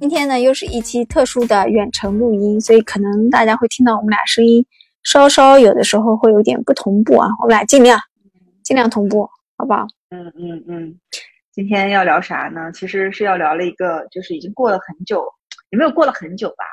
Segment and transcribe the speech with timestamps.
[0.00, 4.66] 今天呢，又是一期特殊的远程录音，所以可能大家会听到我们俩声音
[5.04, 7.96] 稍稍有的时候会有点不同步啊，我们俩尽量
[8.64, 9.22] 尽量同步，
[9.56, 9.86] 好不好？
[10.10, 10.98] 嗯嗯嗯，
[11.52, 12.72] 今天要聊啥呢？
[12.72, 15.24] 其实是要聊了一个，就是已经过了很久，
[15.70, 16.64] 也没有过了很久吧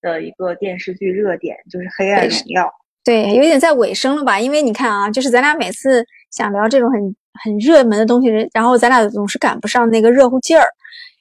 [0.00, 2.64] 的一个电视剧热点，就是《黑暗荣耀》。
[3.04, 4.40] 对，有点在尾声了吧？
[4.40, 10.66] 因为你看啊，就是咱俩每次想聊这种很很热门的东西，然后咱俩总是赶不上那个热乎劲儿，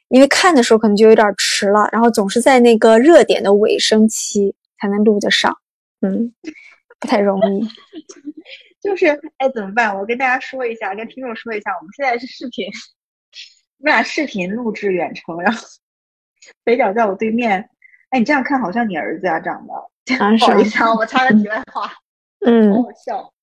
[0.10, 5.58] 因为看的时候可能就有点迟了，然后总是在那个热点的尾声期才能录得上，
[6.02, 6.34] 嗯，
[7.00, 7.68] 不太容易。
[8.82, 9.98] 就是哎，怎么办？
[9.98, 12.66] 我跟大家说一下，跟听众说一下，我们现在是视频，
[13.80, 15.68] 我们俩视频录制远程，然后
[16.64, 17.70] 北角在我对面。
[18.10, 19.74] 哎，你这样看好像你儿子呀，长得。
[20.18, 21.92] 不好意思啊，我插个题外话，
[22.46, 23.34] 嗯，好好笑。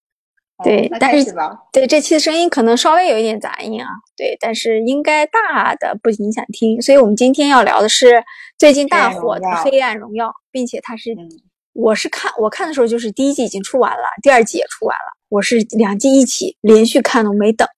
[0.65, 1.35] 对，但是
[1.71, 6.81] 对这期的声音可能稍微有一点杂音啊，对，但是应该大的不影响听。
[6.81, 8.25] 所以我们今天要聊的是
[8.59, 11.15] 最近大火的《黑暗荣耀》，并且它是，
[11.75, 17.69] 我是看我看的时候就是第一季已经出完了，第二季也出完了，我是两季一起连续看的，我没等，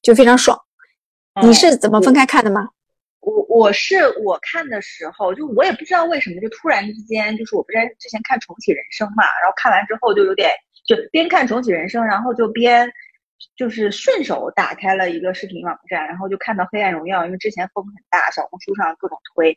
[0.00, 0.56] 就非常爽。
[1.42, 2.68] 你是怎么分开看的吗？
[3.20, 10.50] 我我是我看的时候，就我也不知道为什么，就突然之间，就是我不是之前看《重启人生》嘛，然后看完之后就有点，
[10.88, 12.90] 就边看《重启人生》，然后就边
[13.56, 19.56] 就是顺手打开了一个视频网站，然后就看到《黑暗荣耀》，因为之前风很大，小红书上各种推，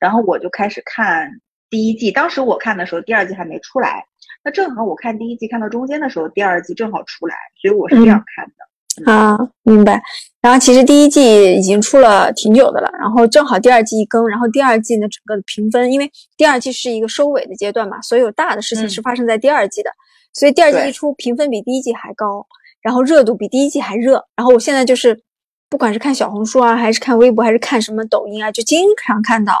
[0.00, 1.30] 然后我就开始看
[1.68, 2.10] 第一季。
[2.10, 4.02] 当时我看的时候，第二季还没出来，
[4.42, 9.10] 那正好我看第一季看到中间的时候，第二季正好出来，所以我是这样看的。
[9.10, 10.02] 啊，明白。
[10.42, 19.90] 然后其实第一季已经出了挺久的了，然后正好第二季一更，然后第二季呢整个的评分，因为第二季是一个收尾的阶段嘛，所有大的事情是发生在第二季的，
[20.32, 22.46] 所以第二季一出，评分比第一季还高，
[22.80, 24.24] 然后热度比第一季还热。
[24.36, 25.22] 然后我现在就是，
[25.68, 29.54] 不管是看小红书啊，还是看微博，还是看什么抖音啊，就经常看到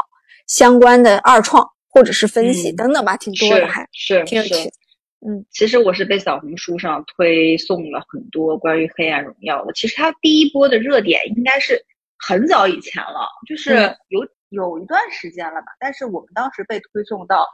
[0.46, 4.54] 相关的二创或者是分析等等吧，挺多的，还是挺有趣。
[5.24, 9.72] 嗯，其实我是被小红书上推送了很多关于《黑暗荣耀》的。
[9.72, 11.80] 其实它第一波的热点应该是
[12.18, 15.66] 很早以前了，就是有有一段时间了吧。
[15.78, 17.46] 但是我们当时被推送到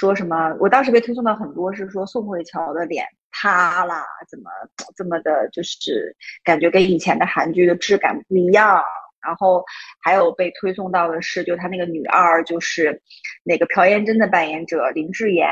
[0.00, 0.56] 说什么？
[0.58, 4.50] 我当时被推送到很多是说宋慧乔的脸塌啦，怎么
[4.96, 8.82] 这么的，就是感觉跟以前的韩剧的质感不一样。
[9.22, 9.62] 然后
[10.02, 13.02] 还有被推送到的是，就她那个女二，就是
[13.44, 15.46] 那个朴妍珍的扮演者林志妍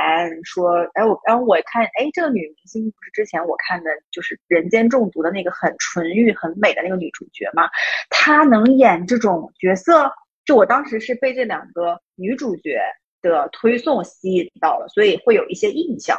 [0.44, 7.68] 说：“哎，我然后我看，哎，这个女明星不是之前我看的，就是《人间中毒》的那个很纯欲、很美的那个女主角吗？
[8.08, 10.10] 她能演这种角色？
[10.46, 12.80] 就我当时是被这两个女主角
[13.22, 16.16] 的推送吸引到了，所以会有一些印象。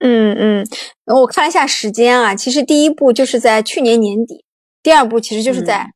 [0.00, 0.66] 嗯嗯，
[1.06, 4.44] 我看了一下时间啊，其实第一部就是在去年年底，
[4.82, 5.86] 第二部其实就是在。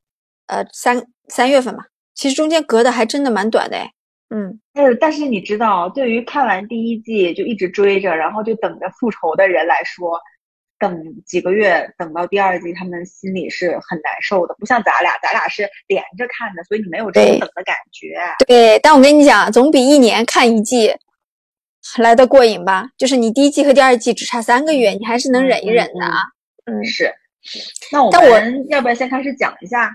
[0.47, 1.84] 呃，三三月份吧，
[2.15, 3.91] 其实中间隔的还真的蛮短的哎。
[4.28, 10.21] 嗯，但是但是你知道，对于看完第一季就一直追着，然后就等着复仇的人来说，
[10.89, 14.55] 等几个月等到第二季，他们心里是很难受的。
[14.59, 18.15] 不像咱俩，咱俩是连着看的，所以你没有这种等的感觉。
[18.47, 20.95] 对，但我跟你讲，总比一年看一季
[21.97, 22.87] 来的过瘾吧？
[22.99, 26.25] 就是你第一季和第二季只差三个月，你还是能忍一忍的啊。
[26.67, 27.11] 嗯，是。
[27.91, 29.91] 那我们要不要先开始讲一下？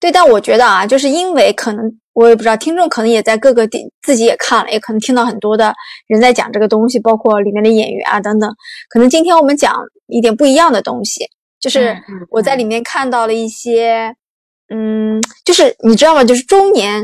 [0.00, 5.72] 对，但我觉得啊，就是因为可能我也不知道，听众可能也在各个地自己也看了，也可能听到很多的
[6.08, 8.52] 人在讲这个东西，包括里面的演员啊等等。
[8.88, 9.74] 可能今天我们讲
[10.08, 11.24] 一点不一样的东西，
[11.60, 11.96] 就是
[12.30, 14.14] 我在里面看到了一些，
[14.68, 16.24] 嗯，就是你知道吗？
[16.24, 17.02] 就是中年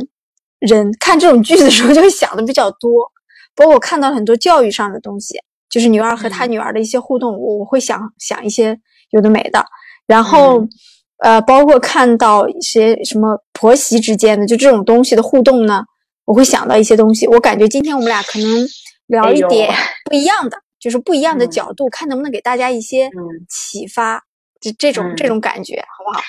[0.59, 3.11] 人看这种剧的时候就会想的比较多，
[3.55, 5.39] 包括我看到很多教育上的东西，
[5.71, 8.79] 就是女儿和她女儿的一些互动，我我会想想一些
[9.11, 9.65] 有的没的，
[10.07, 10.67] 然后。
[11.19, 15.83] 呃，包括看到一些什么婆媳之间的就这种东西的互动呢，
[16.25, 17.27] 我会想到一些东西。
[17.27, 18.47] 我感觉今天我们俩可能
[19.09, 19.75] 聊一点
[20.09, 23.11] 不一样的，就是不一样的角度，看能不能给大家一些
[23.49, 24.23] 启发，
[24.61, 26.21] 就这种这种感觉，好不好？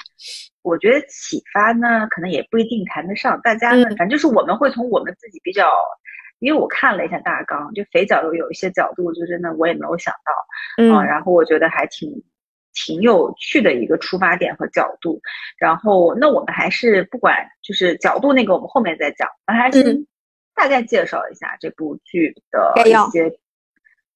[0.63, 3.39] 我觉得启发呢，可能也不一定谈得上。
[3.41, 5.69] 大家呢，反正就是我们会从我们自己比较，
[6.39, 10.31] 因为我看了一下大纲，就肥角有有一些角度，就真的我也没有想到，
[10.83, 12.09] 嗯，然后我觉得还挺。
[12.85, 15.19] 挺有趣的一个出发点和角度，
[15.57, 20.05] 然后那我们还是不管就是角度那个，我们后面再讲，我们还是
[20.55, 23.37] 大概介绍一下这部剧的一些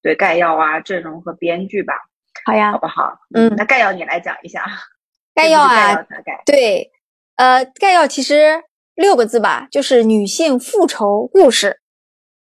[0.01, 1.93] 对概要啊、阵容和编剧吧。
[2.45, 3.19] 好呀，好不好？
[3.35, 4.65] 嗯，那概要你来讲一下。
[5.35, 5.95] 概要啊，
[6.45, 6.91] 对，
[7.35, 8.63] 呃，概要其实
[8.95, 11.79] 六个字吧，就是女性复仇故事，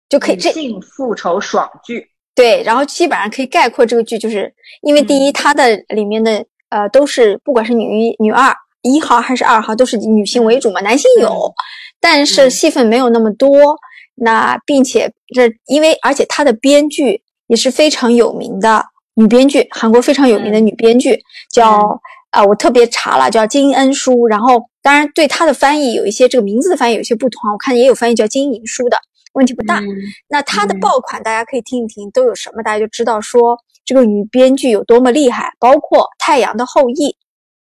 [0.08, 0.34] 就可以。
[0.34, 2.11] 女性复仇爽剧。
[2.34, 4.52] 对，然后基本上可以概括这个剧，就是
[4.82, 11.52] 因为第一，它的里面的呃，都是不管是女一、女二、一号还是二号，都是以女性为主嘛，男性有，
[12.00, 13.76] 但是戏份没有那么多。
[14.14, 18.84] 那并且这因为而且他的编剧也是非常有名的
[19.14, 21.18] 女编剧，韩国非常有名的女编剧
[21.50, 21.98] 叫
[22.30, 28.98] 啊，我特别查了叫金恩淑，然后当然对她的翻译有一些这个名字的翻译有一些不同，我看也有翻译叫金银淑的，
[29.32, 29.80] 问题不大。
[30.28, 37.08] 那他的爆款大家可以听一听都有什么，大家就知道说这个女编剧有多么厉害，包括《太阳的后裔》、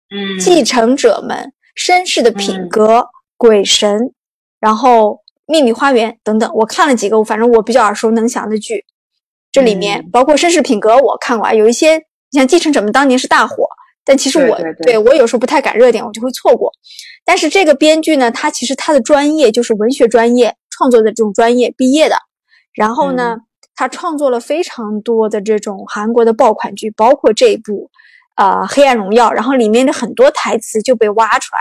[0.09, 3.07] 嗯，继承者们、绅士的品格、
[3.37, 4.13] 鬼神，
[4.59, 5.21] 然后。
[5.45, 8.85] 秘密花园等等，我看了几个，反正我比较耳熟能详的剧。
[9.51, 11.53] 这里面包括《绅士品格》，我看过啊。
[11.53, 12.01] 有一些
[12.31, 13.67] 像《继承者们》当年是大火，
[14.05, 16.71] 但其实我对我有时候不太赶热点，我就会错过。
[17.25, 22.15] 但是这个编剧呢，他其实他的专业就是文学专业创作的这种专业毕业的。
[22.73, 23.37] 然后呢，
[23.75, 27.89] 他创作了非常多的这种韩国的爆款剧，包括这一部
[28.35, 31.59] 呃《黑暗荣耀》，然后里面的很多台词就被挖出来，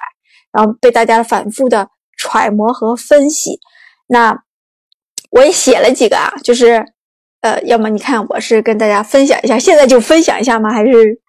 [0.52, 3.60] 然后被大家反复的揣摩和分析。
[4.06, 4.42] 那
[5.30, 6.84] 我也写了几个啊，就是，
[7.40, 10.70] 呃，要么你看我是跟大家分享一下，现在就分享一下吗？
[10.70, 11.20] 还是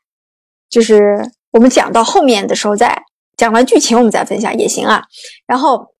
[0.69, 3.03] 就是我们讲到后面的时候再
[3.37, 5.03] 讲完剧情，我们再分享也行啊。
[5.45, 5.92] 然后，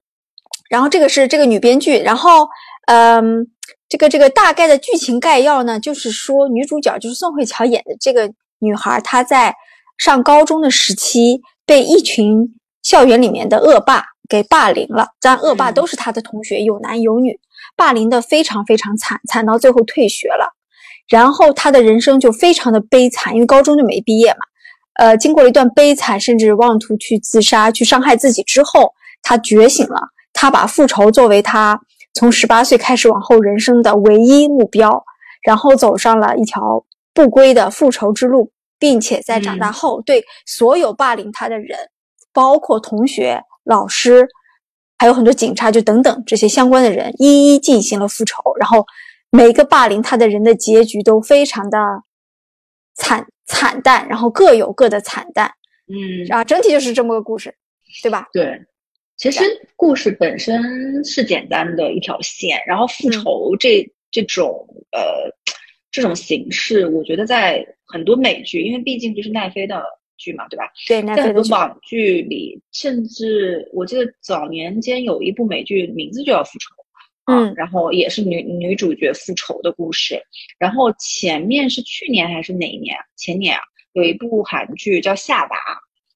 [0.74, 2.48] 然后这个是这个女编剧，然后，
[2.88, 3.46] 嗯，
[3.88, 9.54] 这个这个大概的剧情概要呢，就是说女主角就是宋慧乔演的这个女孩，她在
[10.00, 14.06] 上高中的时期被一群校园里面的恶霸。
[14.30, 17.38] 给霸凌了，但恶霸都是她的同学，有男有女，
[17.76, 20.48] 霸凌的非常非常惨，惨到最后退学了，
[21.10, 24.40] 然后他的人生就非常的悲惨，因为高中就没毕业嘛，
[24.96, 30.00] 呃，经过了一段悲惨，甚至妄图去自杀、去伤害自己之后，他觉醒了，
[30.34, 31.80] 他把复仇作为他
[32.14, 35.06] 从十八岁开始往后人生的唯一目标，
[35.44, 36.84] 然后走上了一条
[37.14, 41.78] 不归的复仇之路，并且在长大后对所有霸凌他的人，
[42.34, 43.42] 包括同学。
[43.66, 44.28] 老师，
[44.98, 48.44] 还有很多警察，就等等这些相关的人，一一进行了复仇。
[48.60, 48.86] 然后，
[49.32, 51.80] 每一个霸凌他的人的结局都非常的
[52.94, 55.50] 惨惨淡，然后各有各的惨淡。
[55.88, 57.56] 嗯，啊，整体就是这么个故事，
[58.04, 58.28] 对吧？
[58.34, 58.60] 对，
[59.24, 59.42] 其实
[59.78, 65.34] 故事本身是简单的一条线，然后复仇这这种呃
[65.90, 69.82] 这种形式，我觉得在很多美剧，因为毕竟就是奈飞的。
[70.16, 70.70] 剧嘛，对吧？
[70.88, 76.68] 对，在很多网剧里，甚至我记得早年间有一部美剧，名字就叫《复仇》，
[77.50, 80.22] 嗯，然后也是女女主角复仇的故事。
[80.60, 82.96] 然后前面是去年还是哪一年？
[83.18, 83.62] 前年啊，
[83.94, 85.48] 有一部韩剧叫《夏娃》，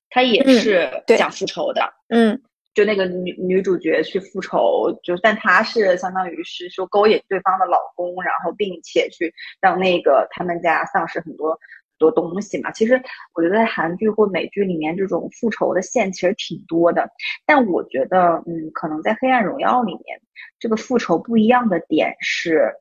[0.09, 1.81] 它也是讲复仇的。
[2.09, 2.39] 嗯，
[2.77, 11.59] 就那个女女主角去复仇，就但她是相当于是说勾引对方的老公，然后并且去让那个他们家丧失很多很。
[11.99, 13.01] 多东西嘛，其实
[13.33, 17.09] 我觉得在韩剧或美剧里面，这种复仇的线其实挺多的。
[17.43, 20.21] 但我觉得，嗯，可能在《黑暗荣耀》里面，
[20.59, 22.71] 这个复仇不一样的点是，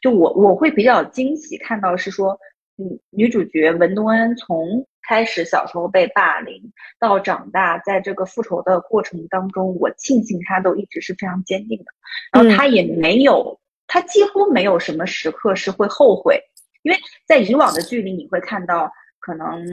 [0.00, 2.38] 就我我会比较惊喜看到是说，
[2.78, 11.86] 嗯，女主角文东恩从开始小时候被霸凌到长大，在这个复仇的过程当中，我庆幸他都一直是非常坚定的，
[12.32, 16.40] 然后他也没有，他几乎没有什么时刻是会后悔。
[16.82, 18.90] 因为在以往的剧里，你会看到，
[19.20, 19.64] 可能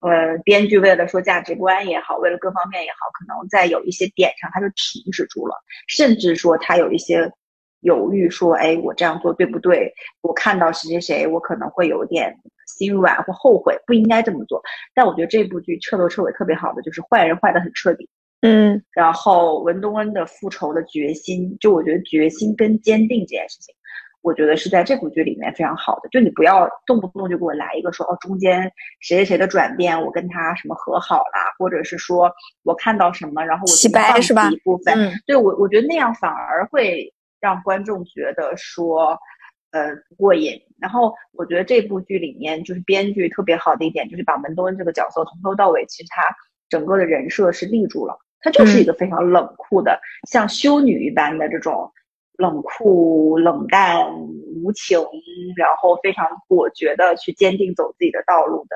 [0.00, 5.54] 呃，编剧为了说价值观也好，为了各方面也好，可能在有一些点上他就停止住了，
[5.88, 7.30] 甚至说他有一些
[7.84, 9.92] 犹豫，说，哎，我这样做对不对？
[10.22, 12.34] 我看到谁谁谁，我可能会有点
[12.66, 14.60] 心软或后悔，不应该这么做。
[14.94, 18.08] 但我觉得这部剧彻头彻尾特别好的就是坏人坏的很彻底，
[18.40, 23.74] 嗯，然后文东恩的复仇的决心，就我觉得决心跟坚定这件事情。
[24.22, 28.62] 我觉得是在这部剧里面非常好的，就你不要动不动就给我来一个说哦，中间
[29.00, 34.48] 谁谁谁的转变，我跟他什么和好啦，或者是说我看到什么，然后我洗白是吧？
[34.48, 37.12] 一部分，对我我觉得那样反而会
[37.44, 39.18] 让观众觉得说，
[39.70, 40.58] 呃，不过瘾。
[40.80, 46.22] 然后我觉得这部剧里面就是编剧特别好的一点，就是把门东恩这个角色从头到尾，其实他
[46.70, 51.92] 整个的人设是立住了，他就是一个非常冷酷的，像修女一般的这种。
[52.36, 54.12] 冷酷、冷淡、
[54.56, 54.98] 无情，
[55.56, 58.74] 然后非常果决的去坚定走自己的道路的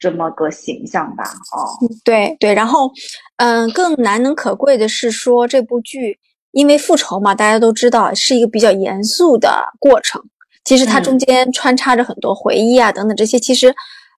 [0.00, 1.22] 这么个形象吧？
[1.22, 2.90] 哦，对对，然后，
[3.36, 6.18] 嗯，更难能可贵的是说这部剧，
[6.52, 10.22] 因为复仇嘛，大家都知道是一个比较严肃的过程。
[10.64, 13.74] 其实它中间穿插着很多回忆啊等等这些，其实，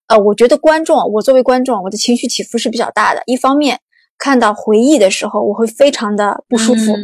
[0.08, 3.22] 呃，我觉得观众，我作为观众，我的情绪起伏是比较大的。
[3.24, 3.80] 一方面
[4.18, 6.94] 看到回忆的时候，我会非常的不舒服。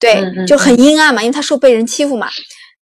[0.00, 2.28] 对，就很阴暗嘛，因为他受被人欺负嘛。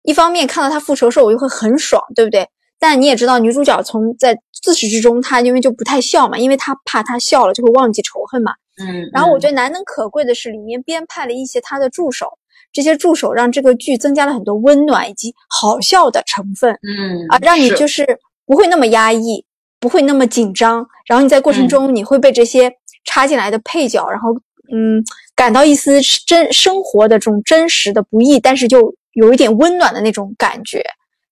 [0.01, 2.49] 一方面看到他复仇的时候，我就会很爽，对不对？
[2.79, 8.53] 但你也知道，女主角从在自始至终，她因为就不太笑嘛，因为她怕她笑了就会忘记仇恨嘛。
[8.77, 12.37] 嗯，然后我觉得难能可贵的是，里面编派了一些他的助手，
[12.71, 16.73] 这些助手让这个剧增加了很多温暖以及好笑的成分。
[16.81, 19.45] 嗯啊，让你就是是不会那么压抑，
[19.79, 21.69] 不会那么紧张，然后你在过程嗯。
[21.69, 22.73] 中你会被这些
[23.05, 24.33] 插进来的配角，然后
[24.73, 25.03] 嗯
[25.35, 30.83] 感到一丝真生活的这种真实的不易，但是就有一点温暖的那种感觉，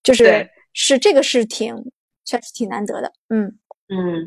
[0.03, 1.75] 就是是这个是挺
[2.23, 3.57] 确实挺难得的，嗯。
[3.93, 4.23] 嗯，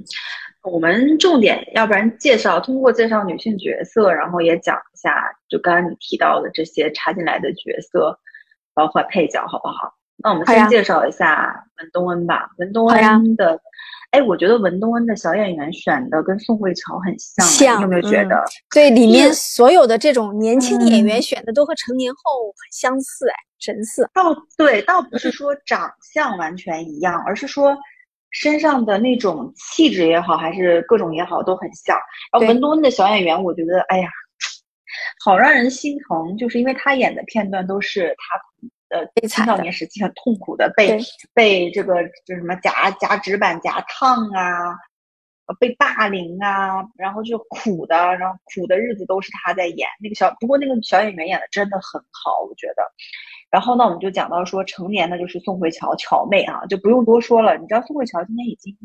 [0.65, 8.19] 我们重点要不然介绍，通过介绍女性角色，然后也讲一下，就刚刚你提到的这些插进来的角色，
[8.73, 9.93] 包括配角，好不好？
[10.17, 12.49] 那我们先介绍一下文东恩吧。
[12.57, 13.61] 文东恩的，
[14.13, 18.45] 哎，我觉得文东恩的小演员选的跟宋慧乔很像，你有没有觉嗯得？
[18.73, 27.77] 对，里面所有的这种年轻演员嗯选的都和成年后很相似，哎，神似，倒对，倒不嗯是说长相完全一样，而是说
[28.35, 31.97] 身上的那种气质也好，还是各种也好，都很像。
[32.33, 34.09] 然后文东恩的小演员，我觉得，哎呀，
[35.25, 40.99] 好让人心疼，就是因为他演的片段都是他呃青少年时期很痛苦的，被
[41.33, 44.77] 被这个就什么夹夹纸板夹烫啊。
[45.47, 49.87] 呃被霸凌啊，然后就苦的，然后苦的日子都是他在演。
[50.01, 52.83] 那个小，不过那个小演员演的真的很好，我觉得。
[53.55, 57.57] 然后呢，我们就讲到说，成年的就是宋慧乔，乔妹啊，就不用多说了。
[57.57, 58.77] 你知道宋慧乔今年已经，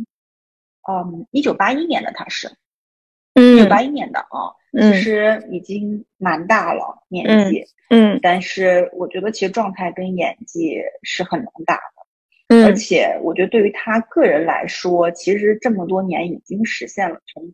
[0.88, 2.48] 嗯，一九八一年的，她是
[3.34, 12.56] 一九嗯八一年的啊，其嗯实已经蛮大了年纪，嗯但是我觉得其实状态跟演技是很能打的。
[12.64, 17.52] 而嗯且我觉得对于他个人来说，其实这么多年已经实现了从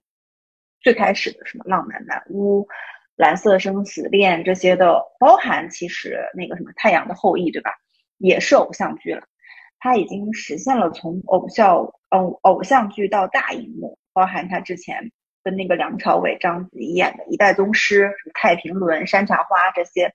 [0.81, 2.67] 最开始的什么浪漫满屋、
[3.15, 7.71] 蓝色生死恋这些的，包含其实那个什么太阳的后裔，对吧？
[8.17, 9.23] 也是偶像剧了。
[9.79, 15.11] 他已经实现了从偶像偶偶像剧到大荧幕，包含他之前
[15.43, 19.43] 跟那个梁朝伟、章子怡演的《一代宗师》、什么《太平轮》、《山茶花》
[19.75, 20.13] 这些，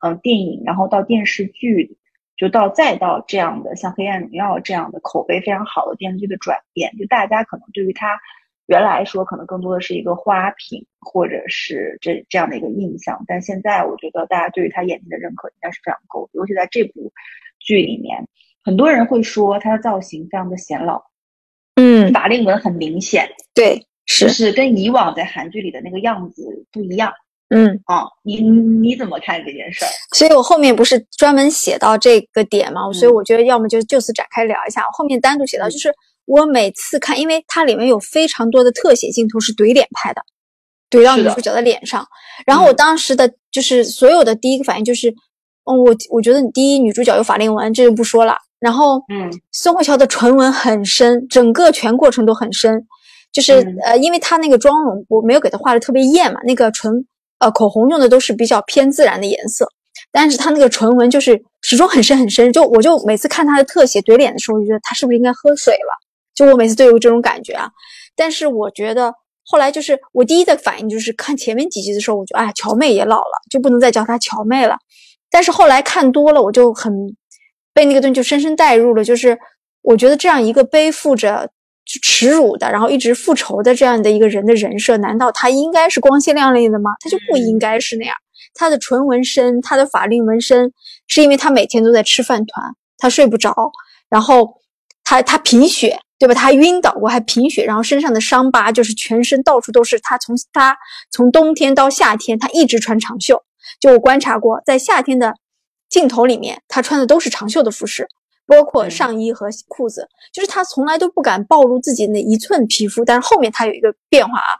[0.00, 1.98] 嗯，电影，然后到电视剧，
[2.36, 8.20] 就到再到这样的像《黑暗荣耀》这样的口碑非常好的电视剧的转变，就大家可能对于他
[8.66, 17.12] 原来说可能更多的是一个花瓶或者是这这样的一个印象，但现在我觉得大家对于他演技的认可应该是非常够的，尤其在这部
[17.58, 18.26] 剧里面，
[18.62, 21.02] 很多人会说他的造型非常的显老，
[21.76, 27.12] 嗯，法令纹很明显，对，是是跟以往在韩剧里的那个样子不一样
[27.50, 27.78] 嗯。
[27.84, 28.04] 啊。
[28.22, 29.88] 你你怎么看这件事儿？
[30.16, 34.80] 所以我后面不是专门写到这个点嘛，所以嗯我觉得要么就就此展开聊一下。
[34.80, 35.94] 我后面单独写到，嗯就是
[36.26, 40.22] 我每次看，因为它里面有非常多的特写镜头是怼脸拍的，
[40.90, 42.06] 怼到女主角的脸上。
[42.46, 45.10] 然后我嗯当时的就是所有的第一个反应就是，
[45.64, 48.36] 嗯，我我觉得你第一女主角有法令纹，这就不说了。
[48.58, 52.82] 然后，嗯宋慧乔的唇纹很深，整个全过程都很深，
[53.30, 56.90] 就是、嗯呃，因为她那个妆容我没有给她画的特别艳嘛，那个唇
[57.40, 59.68] 呃口红用的都是比较偏自然的颜色，
[60.10, 66.03] 但是她那个唇纹就是始终很深很深，就我就每次看她的特写怼脸的时候，我就觉得她是不是应该喝水了？
[66.34, 67.68] 就我每次都有这种感觉啊。
[68.16, 69.12] 但是我觉得
[69.44, 74.76] 后来就是我第一的反应就是看前面几集的时候，我就哎，乔妹也老了，就不能再叫她乔妹了。
[75.30, 76.92] 但是后来看多了，我就很
[77.72, 79.02] 被那个东西就深深带入了。
[79.02, 79.36] 就是
[79.82, 81.50] 我觉得这样一个背负着
[81.84, 86.90] 耻辱的，然后一直复仇的这样的一个人的人设，难道他应该是光鲜亮丽的吗？
[87.00, 88.14] 他就不应该是那样。
[88.54, 90.72] 他的唇纹身，他的法令纹身，
[91.08, 92.64] 是因为他每天都在吃饭团，
[92.96, 93.52] 他睡不着，
[94.08, 94.54] 然后
[95.04, 96.34] 他他贫血，对吧？
[96.34, 100.00] 他还晕倒过，还贫血，然后身上的伤疤就是全身到处都是。
[100.00, 100.76] 他从他
[101.10, 103.42] 从冬天到夏天，他一直穿长袖。
[103.80, 105.34] 就我观察过，在夏天的
[105.88, 108.08] 镜头里面，他穿的都是长袖的服饰，
[108.46, 113.04] 包括嗯上衣和裤子，就是他从来都不敢暴露自己那一寸皮肤。
[113.04, 114.52] 但是后面他有一个变化啊，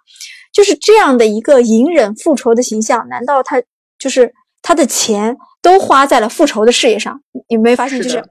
[0.53, 3.63] 就是这样的一个隐忍复仇的形象，难道他
[3.99, 4.33] 就是
[4.63, 7.21] 他的钱都花在了复仇的事业上？
[7.33, 8.25] 你你没发现，就是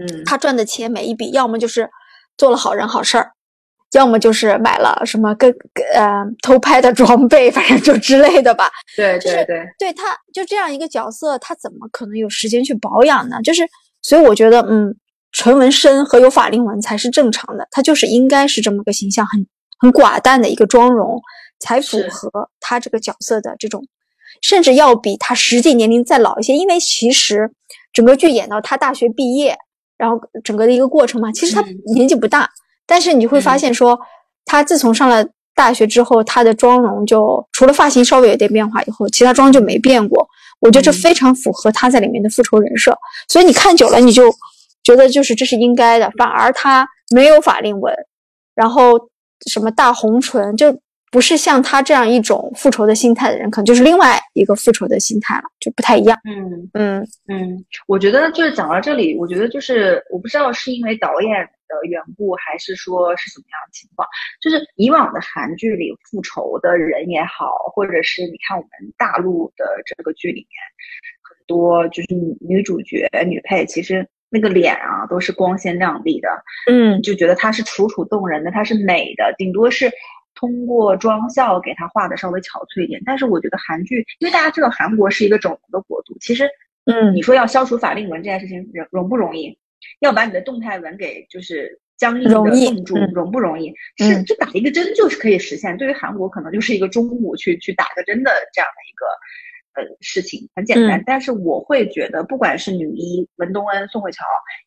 [0.00, 1.88] 嗯，他赚的钱每一笔，要么就是
[2.36, 3.32] 做了好人好事儿，
[3.92, 8.70] 要么就是买了什么跟跟呃偷拍的装备，反正就之类的吧。
[8.96, 13.36] 对就是对对，对他就这样一个角色，他怎么可能有时间去保养呢？
[13.44, 13.62] 就是，
[14.00, 14.96] 所以我觉得，嗯，
[15.32, 19.46] 唇纹深和有法令纹才是正常的，他就是应该是这么个形象，很
[19.78, 21.20] 很寡淡的一个妆容，
[21.60, 23.86] 才符合他这个角色的这种，
[24.40, 26.56] 甚至要比他实际年龄再老一些。
[26.56, 27.50] 因为其实
[27.92, 29.58] 整个剧演到他大学毕业，
[29.96, 31.76] 然后整个的一个过程嘛，其实他嗯。
[31.94, 32.48] 年纪不大，
[32.86, 33.58] 但是你会发嗯。
[33.58, 33.98] 现说，
[34.44, 40.26] 他自从上了大学之后，他的妆容就除了发型稍微有点变化以后，其他妆就没变过。
[40.60, 40.94] 我觉得这嗯。
[40.94, 42.96] 非常符合他在里面的复仇人设，
[43.28, 44.32] 所以你看久了，你就
[44.84, 47.94] 觉得就是这是应该的，反而他没有法令纹，
[48.54, 48.92] 然后
[49.50, 50.76] 什么大红唇，就
[51.12, 56.18] 不是像他这样一种复仇的心态的人，可能就是另外一个复仇的心态了，就不太一样。
[56.24, 61.30] 嗯嗯嗯，我觉得就是讲到这里，我觉得就是我不知道是因为导演
[61.68, 64.08] 的缘故，还是说是怎么样的情况。
[64.40, 70.48] 就是以往的韩剧里复仇的人也好，或者是你看我们大陆的这个剧里面，
[71.22, 76.28] 很多就是女女主角、女配，其实那个脸啊都是光鲜亮丽的，
[76.70, 79.92] 嗯就觉得她是楚楚动人的，她是美的，顶多是
[80.34, 83.00] 通过妆效给它画的稍微憔悴一点。
[83.04, 86.48] 但是我觉得韩剧，因为大家知道韩国是一个整容的国度，其实
[86.86, 89.58] 嗯你说要消除法令纹这件事情容容不容易？
[90.00, 93.72] 要把你的动态纹给就是僵硬的冻住，嗯容不容易？
[93.96, 95.76] 是嗯就打一个针就是可以实现。
[95.76, 99.06] 对于韩国可能就是一个中午去去打个针的这样的一个
[99.74, 101.00] 呃事情，很简单。
[101.00, 104.24] 嗯但是我会觉得，不管是女一文东恩、宋慧乔，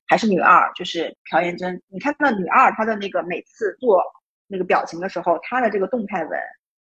[0.07, 4.01] 还是女二就是朴妍珍，你看到女二她的那个每次做
[4.47, 6.39] 那个表情的时候，他的这个动态纹。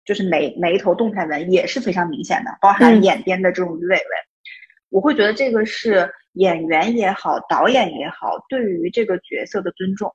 [0.06, 4.06] 就是眉眉头动态纹也是非常明显的，包含嗯眼边的这种鱼尾纹。
[4.90, 10.14] 我会觉得这个是演员也好，导演也好，对于这个角色的尊重。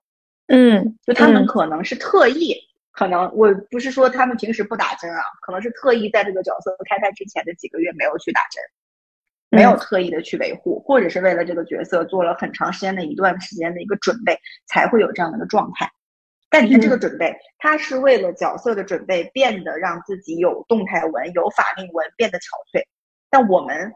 [0.49, 2.55] 嗯，就他们嗯可能是特意，
[2.93, 8.63] 可能我不是说他们平时不打针啊，可能是特意在这个角色开拍之前的几个月没有去打针，
[9.49, 15.91] 没有特意的去维护，或者是为了这个角色做了很长时间的一段时间的一个准备，才会有这样的一个状态。
[16.51, 22.83] 但你看这个准备，他是为了角色的准备，变得让自己有动态纹、有法令纹，变得憔悴。
[23.31, 23.93] 但我们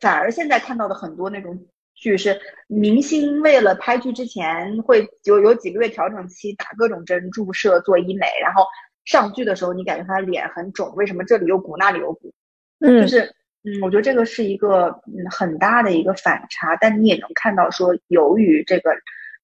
[0.00, 8.64] 反而现在看到的很多那种剧是明星为了拍剧之前会有有几个月调整期，打各种针、注射、做医美，然后
[9.04, 12.32] 上剧的时候你感觉他的脸很肿，为什么这里有鼓那里有鼓？
[12.78, 18.90] 嗯就是嗯，我觉得这个是一个嗯很大的一个反差，但你也能看到说，由于这个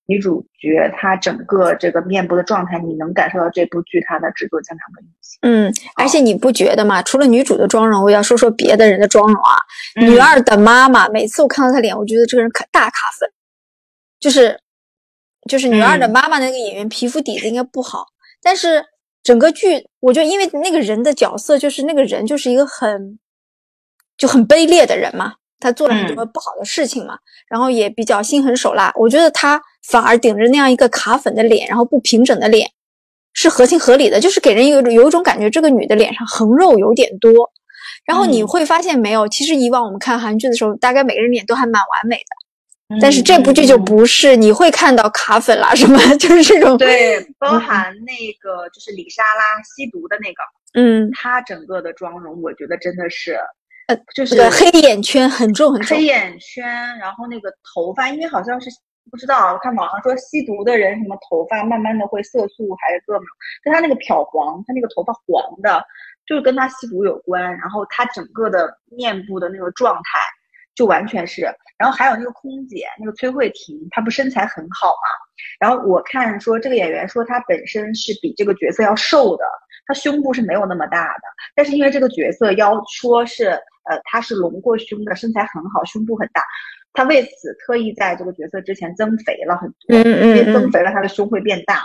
[0.07, 5.39] 女主角她整个这个面部的状态，你能感受到这部剧它的制作经常的用心。
[5.43, 7.03] 嗯，而且你不觉得吗？
[7.03, 9.57] 除了女主的妆容，我要说说别的人的妆容啊。
[9.97, 13.31] 嗯女二的妈妈，每次我看到她脸，我觉得这个人可大卡粉，
[14.21, 14.61] 就是
[15.49, 18.07] 就是女二的嗯妈妈那个演员皮肤底子应该不好，
[18.43, 18.85] 但是
[19.23, 23.19] 整个剧，我觉得因为那个人的角色就是那个人就是一个很
[24.17, 32.71] 就很卑劣的人嘛，他做了很多不好的事情嘛，然后也比较心狠手辣，我觉得他反而顶着那样一个卡粉的脸，然后不平整的脸。
[33.39, 37.31] 是合情合理的，就是给人有有一种感觉，这个女的脸上横肉有点多。
[38.07, 50.41] 然后你嗯会发现没有，其实以往我们看韩剧的时候，大概每个人脸都还蛮完美的，嗯但是这部剧就不是，你会看到卡粉啦什么， 就是这种，对， 包含那个就是李莎拉吸毒的那个，
[50.81, 53.37] 嗯，她整个的妆容，我觉得真的是，
[53.89, 56.65] 呃，就是黑眼圈很重很重黑，眼圈，
[56.99, 58.71] 然后那个头发，因为好像是
[59.11, 63.25] 不知道，我看网上说吸毒的人什么头发慢慢的会色素还是各种，
[63.65, 65.85] 但他那个漂黄，他那个头发黄的，
[66.27, 67.57] 就是跟他吸毒有关。
[67.59, 70.19] 然后他整个的面部的那个状态
[70.75, 71.43] 就完全是，
[71.79, 75.09] 然后还有那个空姐那个崔慧婷，她不身材很好嘛？
[75.61, 79.45] 然后我看说这个演员说她本身是比这个角色要瘦的，
[79.87, 81.23] 她胸部是没有那么大的，
[81.55, 83.47] 但是因为这个角色要说是
[83.89, 86.43] 呃她是隆过胸的，身材很好，胸部很大。
[86.97, 90.73] 她为此特意在这个角色之前增肥了很多，嗯嗯因为增嗯。
[90.73, 91.85] 肥了他的胸会变大，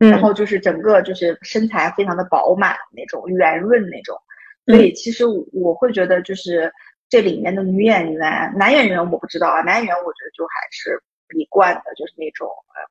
[0.00, 4.18] 嗯，然后就是整个就是身材非常的饱满那种圆润那种，
[4.66, 4.82] 所嗯。
[4.82, 6.72] 以其实我我会觉得就是
[7.08, 11.00] 这里面的女演员、男演员我不知道啊，男演员我觉得就还是
[11.38, 12.82] 一贯的就是那种呃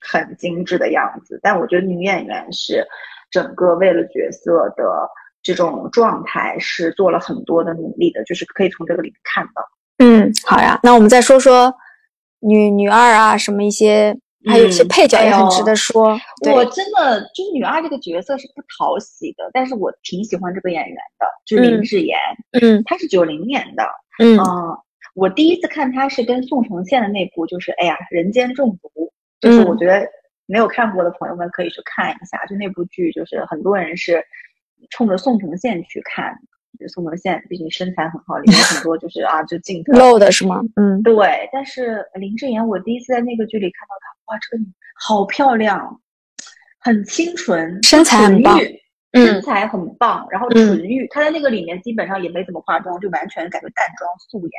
[0.00, 2.84] 很精致的样子，但我觉得女演员是
[3.30, 5.08] 整个为了角色的
[5.42, 9.62] 这种状态是做了很多的努力的，就是可以从这个里面看到。
[9.98, 11.72] 嗯，好呀，那我们再说说
[12.40, 14.16] 女女二啊，什么一些，
[14.48, 22.18] 还有一些嗯配角也很值得说，对我真的就是女二这个角色是不讨喜的，但是我挺喜欢这个演员的，就是林嗯志妍，
[22.60, 23.84] 嗯她是九零年的，
[24.18, 24.76] 嗯嗯，
[25.14, 28.90] 我第一次看她是跟宋承宪的那部，就是哎呀《人间中毒》，
[29.40, 30.04] 就是我嗯觉得
[30.46, 34.24] 没有看过的朋友们可以去看一下，就那部剧，就是很多人是
[34.90, 36.36] 冲着宋承宪去看。
[36.82, 40.60] 就宋承宪毕竟身材很好，里面很多就是啊，就镜头露的是吗？
[40.76, 46.00] 嗯对，但是林志妍，我第一次在那个剧里看到她，哇，这个女好漂亮，
[46.80, 48.58] 很清纯，身材很棒
[49.12, 54.50] 嗯身材很棒，然后嗯纯欲，她在那个里面基本上也没怎么化妆，就完全感觉淡妆素颜，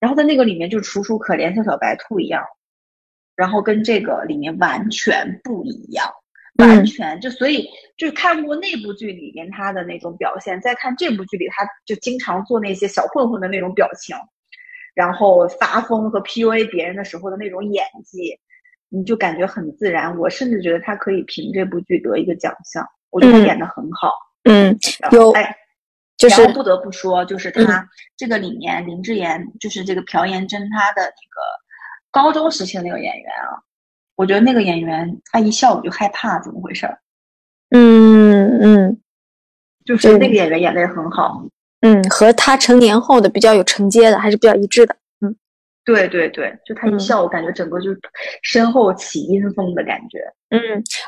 [0.00, 2.44] 然后在那个里面就楚楚可怜，像小白兔一样，
[3.36, 6.12] 然后跟这个里面完全不一样。
[6.56, 14.16] 完嗯全就所以就是看过那部剧里面他的那种表现，再看这部剧里，他就经常做那些小混混的那种表情，
[14.94, 18.38] 然后发疯和 PUA 别人的时候的那种演技，
[18.90, 20.18] 你就感觉很自然。
[20.18, 24.12] 我甚至觉得他可以凭这部剧得一个奖项，我觉得演的很好。
[24.44, 24.76] 嗯，
[25.12, 25.56] 有哎，
[26.18, 31.40] 就是不得不说，就是他这个里面林志妍，就是这个朴妍珍，她的那个
[32.10, 33.62] 高中时期的那个演员啊，
[34.22, 36.86] 我觉得那个演员他一笑我就害怕，怎么回事？
[37.70, 39.00] 嗯嗯，
[39.84, 41.44] 就是那个演员演的也很好。
[41.80, 44.94] 嗯，和他成年后的比较有承接的，还是比较一致的。
[45.22, 45.34] 嗯，
[45.84, 47.90] 对对对，就他一笑，我感觉整个就
[48.42, 50.18] 身后起阴风的感觉。
[50.50, 50.60] 嗯，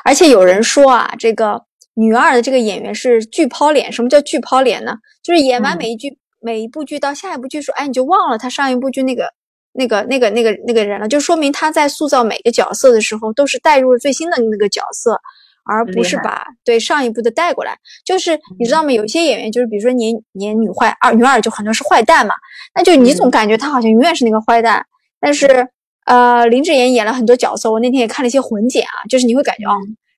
[0.05, 1.63] 而且有人说啊，这个
[1.95, 3.93] 女二的这个演员是巨抛脸。
[3.93, 4.97] 什么叫巨抛脸呢？
[5.23, 9.33] 就是演完每一剧、每一部剧到下一部剧说，哎，你就忘了他上一部剧那个、
[9.75, 15.21] 那个、那个、那个、那个人了，就说明他在塑造每个角色的时候，都是带入了最新的那个角色。
[15.67, 18.93] 而不是把对上一部的带过来，就是你知道吗？
[18.93, 22.35] 有些演员就是，比如说演演女坏二女二，就很多是坏蛋嘛，
[22.75, 24.85] 那就你总感觉他好像永远是那个坏蛋。
[25.19, 25.67] 但是
[26.05, 29.75] 呃，林志妍演了很多角色，我那天也看了一些混剪啊，就是你会感觉哦，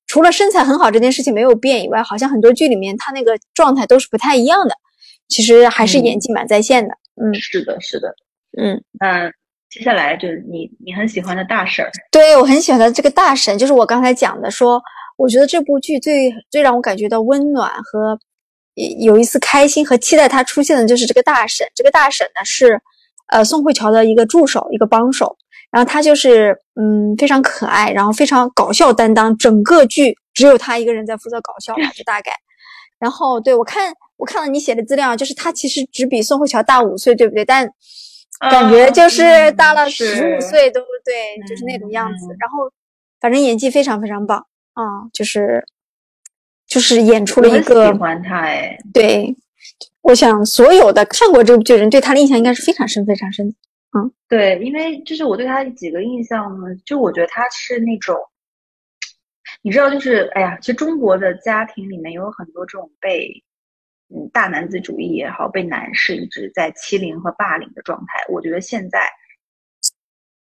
[0.08, 4.74] 除了身材很好这件事情没有变以外，好像很多剧里面他那个状态都是不太一样的。
[5.28, 6.94] 其实还是演技蛮在线的。
[7.22, 8.16] 嗯，是的，是的。
[8.60, 9.30] 嗯，那
[9.70, 11.84] 接下来就是你你很喜欢的大婶。
[12.10, 14.80] 对我很喜欢的这个大婶，就是我刚才讲的说。
[15.18, 18.18] 我觉得这部剧最最让我感觉到温暖和
[18.74, 21.66] 有一丝开心和期待，它出现的就是这个大婶。
[21.74, 22.78] 这个大婶呢是，
[23.28, 25.34] 呃，宋慧乔的一个助手，一个帮手。
[25.70, 29.34] 然后她就是嗯非常可爱，然后非常搞笑担当。
[29.38, 32.30] 整个剧只有她一个人在负责搞笑吧，就大概。
[32.98, 37.42] 然后对我看我看了你写的资料，就是她其实只比宋慧乔大五岁，对不对？
[37.42, 37.66] 但
[38.38, 42.26] 感觉就是大了十五岁都对，就是那种样子。
[42.38, 42.70] 然后
[43.20, 44.46] 反正演技非常非常棒。
[44.74, 45.64] 啊，就是，
[46.66, 49.34] 就是演出了一个喜欢他哎，对，
[50.02, 53.48] 我想所有的看过这部剧的人对他的印象应该是非常深、非常深。
[53.96, 58.18] 嗯，对，因为就是我对他几个印象呢，就我觉得他是那种，
[59.62, 63.32] 你知道，就是哎呀，其实中国的家庭里面有很多这种被
[64.14, 69.00] 嗯大男子主义也好，被男士一直在欺凌和霸凌的状态，我觉得现在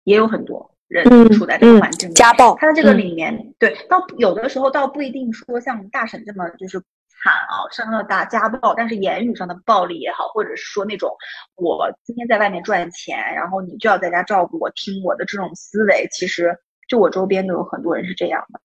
[0.05, 0.75] 也有很多。
[0.89, 6.79] 人处在这个环境，家暴，他这个里面，对，倒有的时候倒不一定说像大婶这么就是
[7.11, 11.15] 惨啊，上到大家暴，但是言语上的暴力也好，或者是说那种
[11.57, 18.59] 我今天在外面赚钱，然后你就要在家照顾我，听我的这种思维，其实就我周边都有很多人是这样的。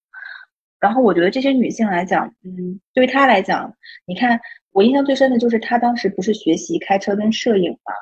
[0.80, 3.76] 然后我觉得这些女性来讲，嗯，对于她来讲，
[4.06, 4.40] 你看
[4.74, 7.94] 我印象最深的就是她当时不是学习开车跟摄影嘛，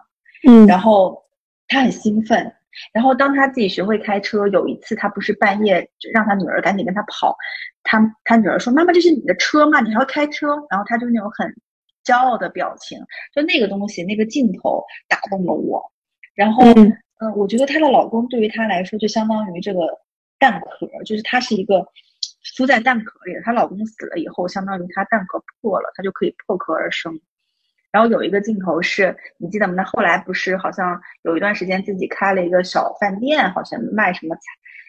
[0.49, 1.23] 嗯，然后
[1.67, 2.53] 她很兴奋。
[2.93, 7.35] 然后当他自己学会开车，有一次他不是半夜让他女儿赶紧跟他跑，
[7.83, 9.81] 他他女儿说：“妈妈，这是你的车吗？
[9.81, 11.53] 你还会开车？”然后他就那种很
[12.05, 12.97] 骄傲的表情，
[13.35, 15.83] 就那个东西那个镜头打动了我。
[16.33, 16.95] 然后嗯，
[17.35, 19.81] 我觉得她的老公对于她来说就相当于这个
[20.39, 21.85] 蛋壳，就是她是一个
[22.55, 23.41] 孵在蛋壳里的。
[23.41, 27.19] 她老公死了以后，相当于她蛋壳破了，她就可以破壳而生。
[27.91, 29.73] 然后有一个镜头是你记得吗？
[29.75, 34.41] 那后来不是好像有一段时间自己开了一个小饭店，好像卖什么菜，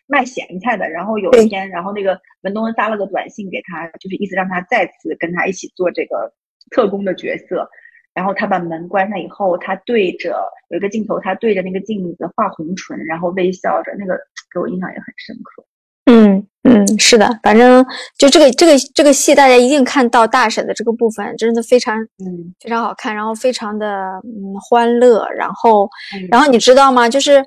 [0.06, 0.88] 卖咸菜的。
[0.88, 6.32] 然后有一天，然后那个文东恩发了个短信给他，就是意思让他再次跟他一起做这个
[6.70, 7.68] 特工的角色。
[8.14, 14.20] 然后他把门关上以后，他对着有一个镜头，他对着那个镜子画红唇，然后微笑着，那个
[14.52, 15.64] 给我印象也很深刻。
[16.04, 17.84] 嗯嗯，是的，反正
[18.16, 23.86] 就这个这个这个戏，大家一定看到大婶的这个部分，真的非常嗯非常好看，然后非常的
[24.22, 25.88] 嗯欢乐，然后
[26.30, 27.08] 然后你知道吗？
[27.08, 27.44] 就是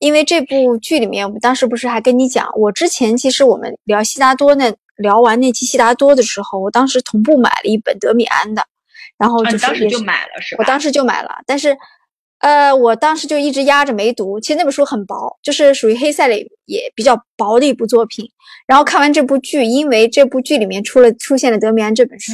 [0.00, 8.62] 因为这部剧里面，我们当时不是还跟你讲，我之前其实我们聊悉达多那聊完那期悉达多的时候，我当时同步买了一本德米安的，
[9.16, 10.62] 然后就是当时就买了是吧？
[10.62, 11.74] 我当时就买了，但是。
[12.40, 14.40] 呃，我当时就一直压着没读。
[14.40, 18.24] 其实那本书很薄，就是属于黑塞里也比较薄的一部作品。
[18.66, 22.32] 然后看完这部剧，因为这部剧里面出了出现了德米安这本书，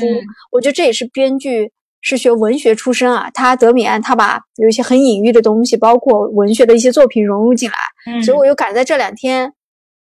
[0.52, 3.30] 我觉得这也是编剧是学文学出身啊。
[3.32, 9.52] 他德米安他把有一些很隐喻的东西，包括文学的一些作品融入进来，所以我又赶在这两天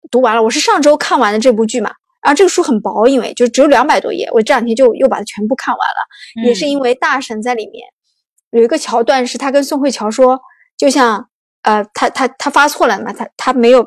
[0.09, 0.41] 读完了。
[0.41, 1.91] 我是上周看完的这部剧嘛，
[2.23, 6.47] 然后这个书很薄，因为就只有两百多页，我这两天就又把它全部看完了。
[6.47, 7.83] 也是因为大神在里面。
[8.53, 10.39] 有一个桥段是他跟宋慧乔说，
[10.77, 11.27] 就像
[11.63, 13.83] 呃，他他他发错了嘛，他他没有，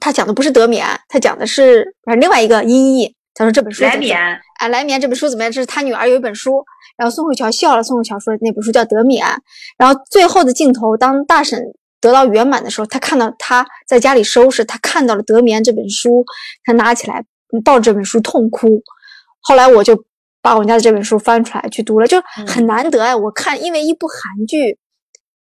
[0.00, 3.16] 他讲的不是德米安，他讲的是另外一个音译。
[3.34, 5.50] 他说这本书莱米安，哎，莱米安这本书怎么样？
[5.50, 6.64] 这是他女儿有一本书，
[6.96, 7.82] 然后宋慧乔笑了。
[7.82, 9.36] 宋慧乔说那本书叫德米安。
[9.76, 11.60] 然后最后的镜头，当大婶
[12.00, 16.24] 得到圆满的时候，他看到他在家里收拾，他看到了德米安这本书，
[16.64, 17.24] 他拿起来
[17.64, 18.82] 抱着这本书痛哭。
[19.40, 20.04] 后来我就。
[20.42, 23.14] 把我们家的这本书翻出来去读了，就很难得哎！
[23.14, 24.78] 我看，因为一部韩剧，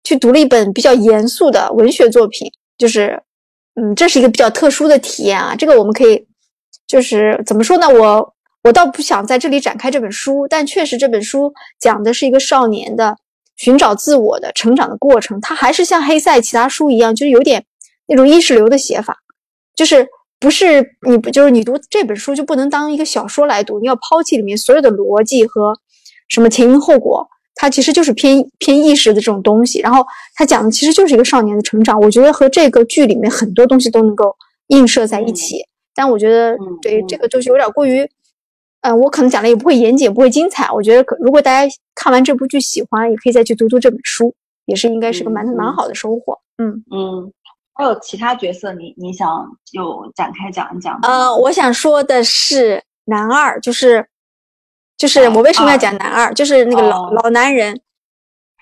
[0.02, 3.22] 去读了一本比较严肃的文学作品，就是
[3.74, 5.54] 嗯，这是一个比较特殊的体验啊。
[5.54, 6.26] 这个我们可以
[6.86, 7.88] 就是怎么说呢？
[7.88, 8.34] 我
[8.64, 13.16] 我倒不想在这里展开这本书，但确实这本书讲的是一个少年的
[13.56, 15.40] 寻找自我的成长的过程。
[15.40, 17.64] 它还是像黑塞其他书一样，就是有点
[18.06, 19.16] 那种意识流的写法，
[19.76, 20.08] 就是
[20.40, 25.74] 不是你不就是你读这本书就不能当一个小说来读，你要抛弃里面所有的逻辑和
[26.28, 27.28] 什么前因后果。
[27.60, 31.98] 它其实就是偏偏意识的这种东西，然后它讲的其实就是一个少年的成长。
[31.98, 34.32] 我觉得和这个剧里面很多东西都能够
[34.68, 35.56] 映射在一起，
[35.92, 38.08] 但我觉得对这个就是有点过于，
[38.82, 40.70] 呃，我可能讲的也不会严谨，不会精彩。
[40.70, 44.32] 我觉得可如果大家看完这部剧喜欢，也可以再去读读这本书，
[44.66, 46.38] 也是应该是个蛮蛮好的收获。
[46.58, 47.32] 嗯嗯，
[47.78, 50.98] 还有其他角色，你你想就展开讲一讲？
[51.02, 54.06] 呃，我想说的是男二，就是。
[54.98, 56.34] 就是我为什么要讲男二？
[56.34, 57.80] 就是那个老老男人，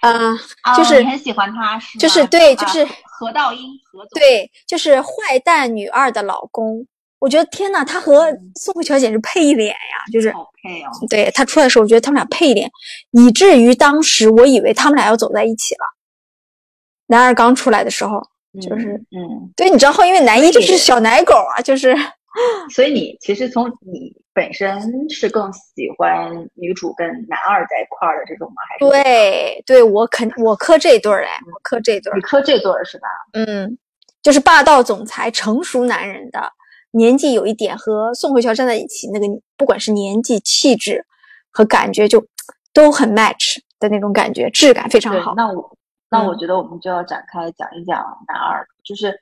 [0.03, 0.37] 啊，
[0.77, 6.87] 就是很喜欢他，就是对，就是何道英，何总，对，就是坏蛋女二的老公。
[7.21, 8.27] 我觉得天呐，他和
[8.61, 10.91] 宋慧乔简直配一脸呀，就是好配哦。
[11.09, 12.71] 对他出来的时候，我觉得他们俩配一脸，
[13.13, 15.81] 以至于当时我以为他们俩要走在一起了。
[17.07, 18.23] 男二刚出来的时候，
[18.61, 21.97] 就是嗯，对，你知道后，因为男一就是小奶狗啊，就是。
[22.71, 28.57] 所以你其实从你本身是更喜欢女主跟男二在一块儿的这种吗？
[28.69, 33.09] 还是对对，我肯我磕这对儿哎，我磕这对儿，你磕这对儿是吧？
[33.33, 33.79] 嗯，
[34.23, 36.53] 就是霸道总裁、成熟男人的
[36.91, 41.07] 年纪有一点和宋慧乔站在一起，那个不管是年纪、气质
[41.51, 42.23] 和感觉就
[42.75, 45.33] 都很 match 的那种感觉，质感非常好。
[45.35, 45.76] 那我
[46.11, 47.97] 那我觉得我们就要展开讲一讲
[48.29, 49.19] 男二，就是，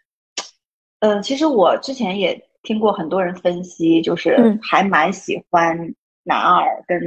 [1.00, 2.48] 嗯，其实我之前也。
[2.66, 5.76] 听过很多人分析，就是还蛮喜欢
[6.22, 6.98] 男二跟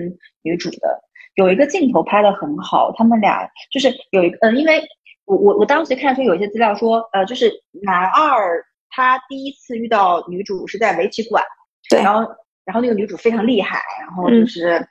[0.44, 1.02] 女主的。
[1.34, 4.80] 有一个镜头拍的很好，他们俩就是有一个，嗯，因为
[5.26, 11.44] 我我我当时看出有一些资料说，呃，就是男二他第一次遇到女主是在围棋馆，
[11.90, 12.20] 对，然后
[12.64, 14.88] 然后那个女主非常厉害，然后就是，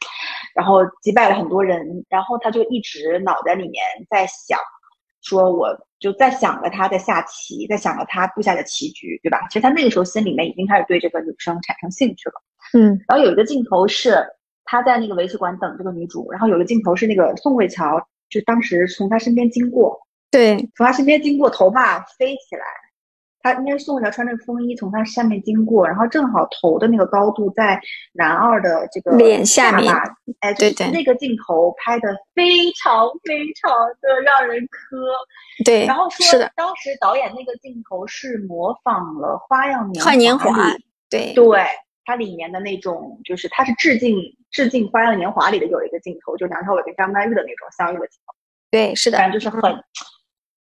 [0.56, 4.58] 然后击败了很多人，然后他就一直脑袋里面在想。
[5.22, 9.44] 说我就在想着他在下棋，在想着他布下的棋局，对吧？
[9.48, 12.34] 其实他那个时候心里面已经开始对这个女生产生兴趣了。
[12.74, 14.24] 嗯，然后有一个镜头是
[14.66, 17.98] 他在那个围棋馆等这个女主，然后有个镜头是那个宋慧乔
[18.30, 19.98] 就当时从他身边经过，
[20.30, 22.64] 对，从他身边经过，头发飞起来。
[23.46, 27.80] 他应该宋慧乔穿着风衣从他下面经过，然后正好头的那个高度在
[28.12, 29.94] 男二的这个脸下面，
[30.40, 34.96] 哎，对对，那个镜头拍的非常非常的让人磕。
[35.64, 41.64] 对，然后说当时导演那个镜头是模仿了《花样年华》里，对对，
[42.04, 44.16] 它里面的那种就是它是致敬
[44.50, 48.34] 致敬《花样年华》里的有一个镜头，就梁朝伟跟张曼玉的那种相遇的镜头。
[48.72, 49.62] 对，是的，反正就是很。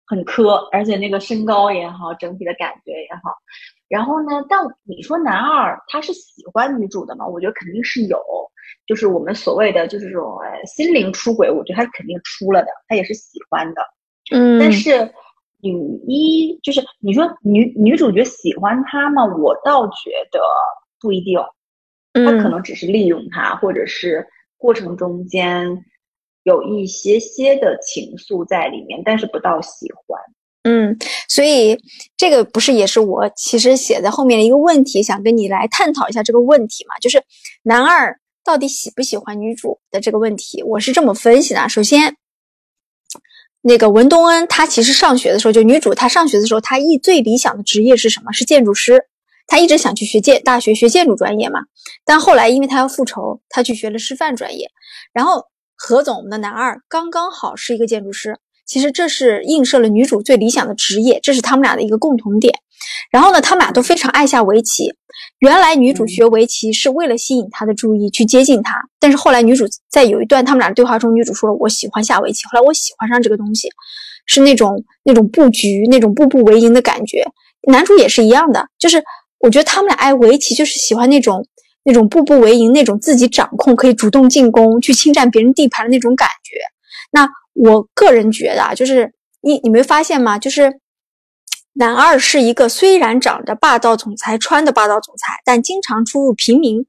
[0.06, 3.34] 很磕，而且那个身高也好，整体的感觉也好。
[3.88, 7.26] 然后呢，但你说男二他是喜欢女主的吗？
[7.26, 8.18] 我觉得肯定是有，
[8.86, 13.82] 就是我们所谓的就是这种心灵出轨，我觉得他肯定出了的，他也是喜欢的。
[14.32, 15.12] 嗯，但是
[15.60, 15.72] 女
[16.06, 19.24] 一就是你说女女主角喜欢他吗？
[19.24, 20.40] 我倒觉得
[21.00, 21.38] 不一定，
[22.12, 25.84] 他可能只是利用他，或者是过程中间。
[26.46, 30.20] 有一些些的情愫在里面，但是不到喜欢。
[30.62, 30.96] 嗯，
[31.28, 31.76] 所以
[32.16, 36.94] 这个不是也是我其实写在后面的一个问题，想跟你来探讨一下这个问题嘛？
[37.00, 37.20] 就是
[37.64, 41.68] 男二到底喜不喜欢女主的这个问题，我是这么分析的。
[41.68, 42.16] 首先，
[43.62, 48.30] 那个文东恩他其实上学的时候，就女主她上学的时候，她一最理想的职业是什么？
[48.30, 49.06] 是建筑师。
[49.48, 51.58] 她一直想去学建大学学建筑专业嘛，
[52.04, 54.70] 但后来因为她要复仇，她去学了师范专业，
[55.12, 55.44] 然后。
[55.76, 62.54] 何总，我们的男二刚刚好是一个建筑师，其实这是映射了女主最理想的职业，这是他们俩的一个共同点。
[63.10, 64.94] 然后呢，他们俩都非常爱下围棋。
[65.38, 68.80] 原来女主学围棋是为了吸引他的注意，去接近他。
[68.98, 73.68] 但是后来女主在有一段他们俩的对话中，女主说了：“我喜欢下围棋。”后来我喜欢上这个东西，
[74.26, 77.24] 是那种那种布局、那种步步为营的感觉。
[77.68, 79.02] 男主也是一样的，就是
[79.38, 81.46] 我觉得他们俩爱围棋，就是喜欢那种。
[81.86, 86.56] 那种步步为营，那种自己掌控，可以主动进攻，去侵占别人地盘的那种感觉。
[87.12, 90.36] 那我个人觉得啊，就是你你没发现吗？
[90.36, 90.80] 就是
[91.74, 96.84] 男二是一个虽然长着霸道总裁穿的霸道总裁，但经常出入平民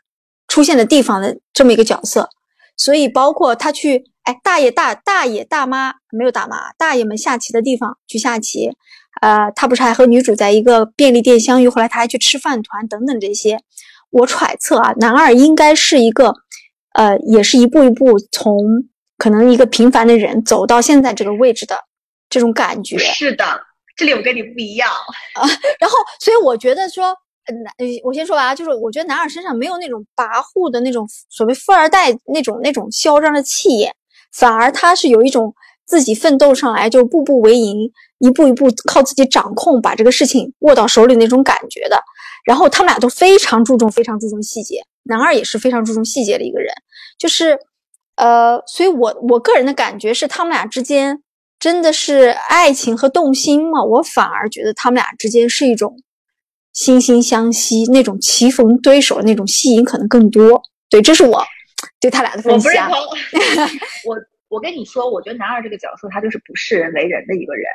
[0.47, 2.29] 出现的地方的这么一个角色。
[2.75, 8.71] 所以包括他去哎大爷大大爷大妈没有大妈大爷们下棋的地方去下棋，
[9.21, 13.59] 呃，他不是还和女主在一个便利店相遇，后来他还去吃饭团等等这些。
[14.17, 16.33] 我揣测啊，男二应该是一个，
[16.93, 18.57] 呃，也是一步一步从
[19.17, 21.75] 可能一个平凡的人走到现在这个位置的
[22.29, 22.97] 这种感觉。
[22.97, 23.45] 是的，
[23.95, 25.47] 这里我跟你不一样啊。
[25.79, 27.15] 然后，所以我觉得说，
[27.47, 33.93] 男，我先说完啊，就是我觉得男二身上没有那种跋扈的那种所谓富二代那种那种嚣张的气焰，
[34.33, 35.53] 反而他是有一种
[35.85, 42.01] 自己奋斗上来就步步为营，一步一步靠自己掌控，把这个事情握到手里那种感觉的。
[42.45, 44.81] 然后他们俩都非常注重，非常注重细节。
[45.03, 46.73] 男二也是非常注重细节的一个人，
[47.17, 47.57] 就是，
[48.15, 51.21] 呃，所以我我个人的感觉是，他们俩之间
[51.59, 53.83] 真的是爱情和动心嘛？
[53.83, 55.97] 我反而觉得他们俩之间是一种
[56.73, 60.61] 惺惺相惜，那种棋逢对手的那种吸引可能更多。
[60.89, 61.43] 对，这是我
[61.99, 62.67] 对他俩的分析。
[62.67, 62.97] 我不认同。
[64.07, 64.15] 我
[64.49, 67.65] 我跟你说，我觉得男二这个角色他就是不视人为人的一个人。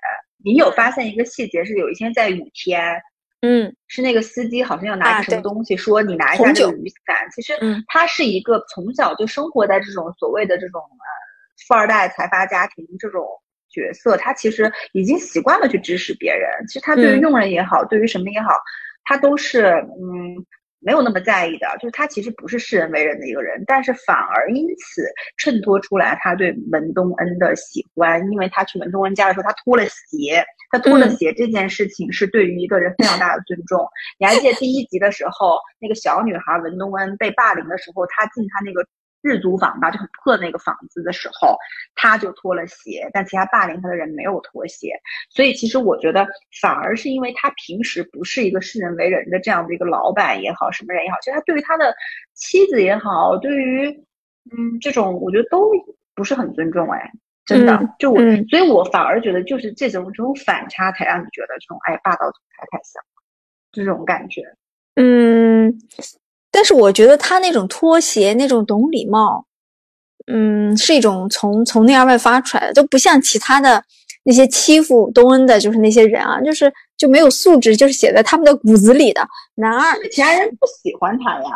[0.44, 3.00] 你有发现一个细节是，有一天在雨天。
[3.44, 7.28] 嗯，是那个司机好像要拿个什么东西，说你拿一下这个雨伞。
[7.34, 7.54] 其实
[7.88, 13.26] 他是一个从小就生活在这种所谓的这种呃富二代财阀家庭这种
[13.68, 16.48] 角色，他其实已经习惯了去指使别人。
[16.68, 18.54] 其实他对于佣人也好，对于什么也好，
[19.04, 19.64] 他都是
[20.00, 20.46] 嗯。
[20.84, 25.02] 没有那么在意的，就是他其实不是视人为人的一个人，但是反而因此
[25.38, 33.86] 衬托出来他对文东恩的喜欢，因为他去文东恩家的时候，他脱了鞋，他脱了鞋这件事情是对于一个人非常大的尊重。
[34.18, 38.86] 你还记得第一集的时候，那个小女孩文东恩被霸凌的时候，他进他那个。
[39.22, 41.56] 日租房吧，就很破的那个房子的时候，
[41.94, 44.92] 他就脱了鞋，但其他霸凌他的人没有脱鞋。
[45.30, 46.26] 所以其实我觉得，
[46.60, 51.94] 反而是因为他平时不是一个视人为人的这样的一个老板也好，什么人也好，其实他对于他的
[52.34, 53.88] 妻子也好，对于
[54.50, 55.70] 嗯这种，我觉得都
[56.14, 56.90] 不是很尊重。
[56.90, 57.10] 哎，
[57.46, 58.18] 真的，就我，
[58.50, 63.02] 所以我反而觉得，就是这种这种反差，才让你觉得这种哎霸道总裁太像，
[63.70, 64.42] 这种感觉。
[64.96, 65.78] 嗯。
[66.52, 69.46] 但是我觉得他那种拖鞋，那种懂礼貌，
[70.26, 73.82] 嗯，是一种从从内而外发出来的，都不像其他的
[74.24, 79.26] 那些欺负东恩的，就是那些人啊，就是就没有素质，就是写在他们的骨子里的。
[79.54, 81.50] 男二，其他人不喜欢他呀，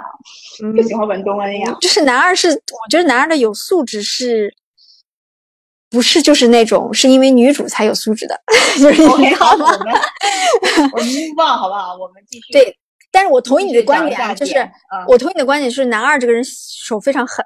[0.74, 1.76] 不喜欢文东恩呀。
[1.80, 4.52] 就是男二是，我觉得男二的有素质是，
[5.90, 8.40] 不是就是那种是因为女主才有素质的。
[9.38, 9.70] 好，我们
[10.92, 11.94] 我们忘好不好？
[11.96, 12.52] 我们继续。
[12.52, 12.76] 对。
[13.16, 14.54] 但是我同意你的观点啊，就是
[15.08, 17.42] 我同意你的观点，就是男二这个人手非常狠，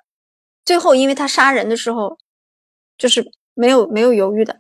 [0.65, 2.19] 最后因为他杀人的时候，
[2.99, 4.57] 就是没有没有犹豫的，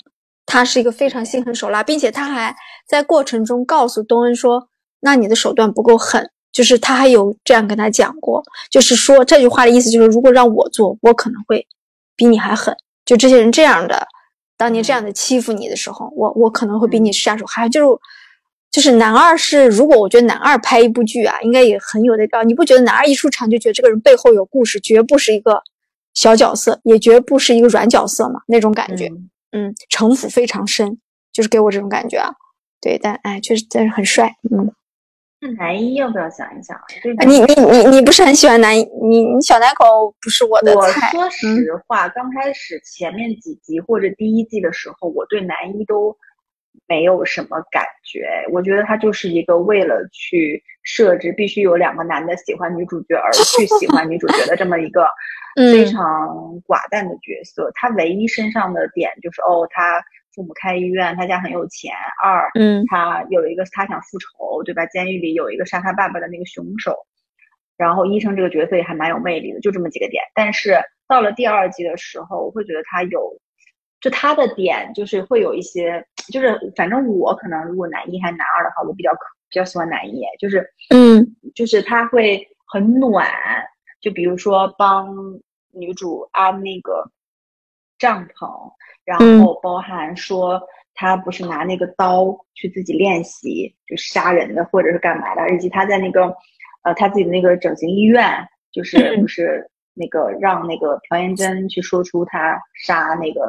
[0.46, 2.54] 他是一个非常心狠手辣，并且他还
[2.86, 4.68] 在过程中告诉东恩说
[5.02, 11.66] ：“那你的手段不够狠。”就是他还有这样跟他讲过，就是说这句话的意思就是，如果让我做，我可能会
[12.14, 12.72] 比你还狠。
[13.04, 14.06] 就这些人这样的，
[14.56, 18.00] 当年这样的欺负你的时候，我我可能会比你下手还就是。
[18.70, 22.44] 就是男二是，如果我觉得男二拍一部剧啊，应该也很有的道。
[22.44, 25.60] 你不觉得男二一出场就觉得这个人背后有故事，绝不是一个
[26.14, 28.42] 小角色，也绝不是一个软角色嘛？
[28.46, 29.08] 那种感觉，
[29.50, 31.00] 嗯，城府非常深，
[31.32, 32.30] 就是给我这种感觉啊。
[32.80, 34.70] 对，但哎，确实但是很帅，嗯。
[35.40, 36.78] 那男一要不要想一想？
[37.26, 38.84] 你你你你不是很喜欢男一？
[39.02, 41.10] 你你小奶狗不是我的菜。
[41.16, 46.16] 我说实话，刚开始前面几集或者第一季的时候，我对男一都。
[46.90, 55.06] 没有什么感觉，我觉得他就是一个为了去设置必须有两个男的喜欢女主角而去喜欢女主角的这么一个
[55.72, 56.02] 非常
[56.66, 57.70] 寡淡的角色。
[57.76, 60.02] 他唯一身上的点就是哦，他
[60.34, 61.92] 父母开医院，他家很有钱。
[62.20, 64.84] 二，嗯，他有一个他想复仇，对吧？
[64.86, 67.06] 监狱里有一个杀他爸爸的那个凶手。
[67.76, 70.24] 然后医生这个角色也还蛮有魅力的，就这么几个点。
[70.34, 70.76] 但是
[71.06, 73.40] 到了第二季的时候，我会觉得他有。
[74.02, 79.10] 就他的点就是会有一些，就是反正我可能如果男一还是男二的话，我比较
[79.48, 83.28] 比较喜欢男一，就是嗯，就是他会很暖，
[84.00, 85.14] 就比如说帮
[85.72, 87.10] 女主安那个
[87.98, 88.72] 帐篷，
[89.04, 90.60] 然后包含说
[90.94, 96.34] 他不是拿那个刀去自己练习就杀人的或者是干嘛的，以及他在那个
[96.82, 98.24] 呃他自己的那个整形医院，
[98.72, 103.40] 就是不是那个让那个朴妍珍去说出他杀那个。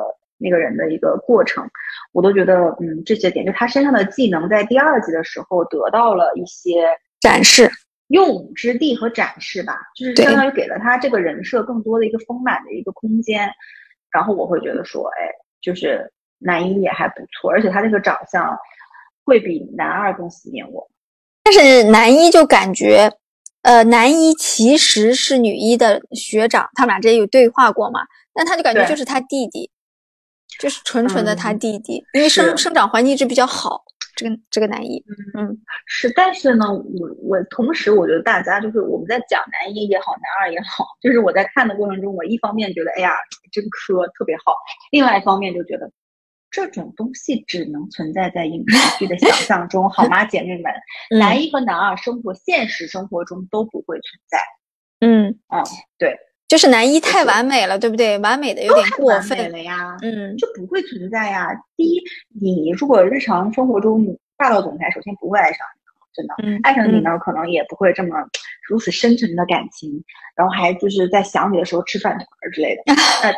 [0.42, 1.64] 那个人的一个过程，
[2.12, 6.86] 我都觉得，嗯，这些点就他身上的技能，在第二集的时候得到了一些
[7.20, 7.70] 展示、
[8.08, 13.50] 用武之地和展示吧，就是相当于给了他这个人设更多的一个丰满的一个空间。
[14.12, 15.30] 然后我会觉得说，哎，
[15.62, 18.58] 就是男一也还不错，而且他这个长相
[19.24, 20.90] 会比男二更吸引我。
[21.44, 23.12] 但是男一就感觉，
[23.62, 28.02] 呃，男一其实是女一的学长，他们俩之间有对话过嘛？
[28.34, 29.70] 但他就感觉就是他弟弟。
[30.60, 33.84] 就是纯纯的他弟弟，因为生生长环境一直比较好。
[34.14, 35.04] 这个这个男一，
[35.38, 43.10] 嗯，是，但是呢，我我同时我觉得大家就是我们在讲男一也好，男二也好，就是我在看的过程中，我一方面觉得哎呀
[43.54, 44.54] 真磕特别好，
[44.92, 45.90] 另外一方面就觉得
[46.52, 50.72] 这种东西只能存在在影视剧的想象中，好吗，姐妹们？
[51.18, 54.40] 男一和男二生活现实生活中都不会存在。
[55.00, 55.64] 嗯嗯，
[55.98, 56.16] 对，
[56.52, 58.18] 就是男一太完美了，对不对？
[58.20, 59.96] 完美的有点过分了呀。
[60.02, 61.48] 嗯，就不会存在呀。
[61.78, 62.04] 第一，
[62.42, 65.80] 你如果日常生活中霸道总裁，首先不会爱上你。
[66.14, 68.18] 真的，爱上你呢，可能也不会这么
[68.68, 70.04] 如此深沉的感情，
[70.36, 72.84] 然后还就是在想你的时候吃饭团之类的。
[73.24, 73.32] 那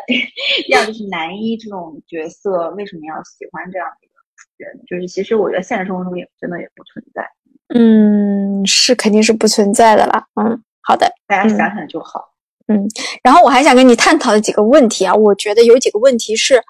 [0.63, 4.15] 第二就是男一这种角色为什么要喜欢这样的一个
[4.57, 4.83] 人？
[4.87, 7.29] 就是其实我觉得现实生活中也真的也不存在。
[7.75, 10.25] 嗯，是肯定是不存在的啦。
[10.41, 12.21] 嗯，好的，大家想想就好。
[12.21, 12.32] 嗯，
[12.67, 12.87] 嗯
[13.23, 16.63] 然后我还想跟你探讨的几个问题啊，我觉得有几个问题是，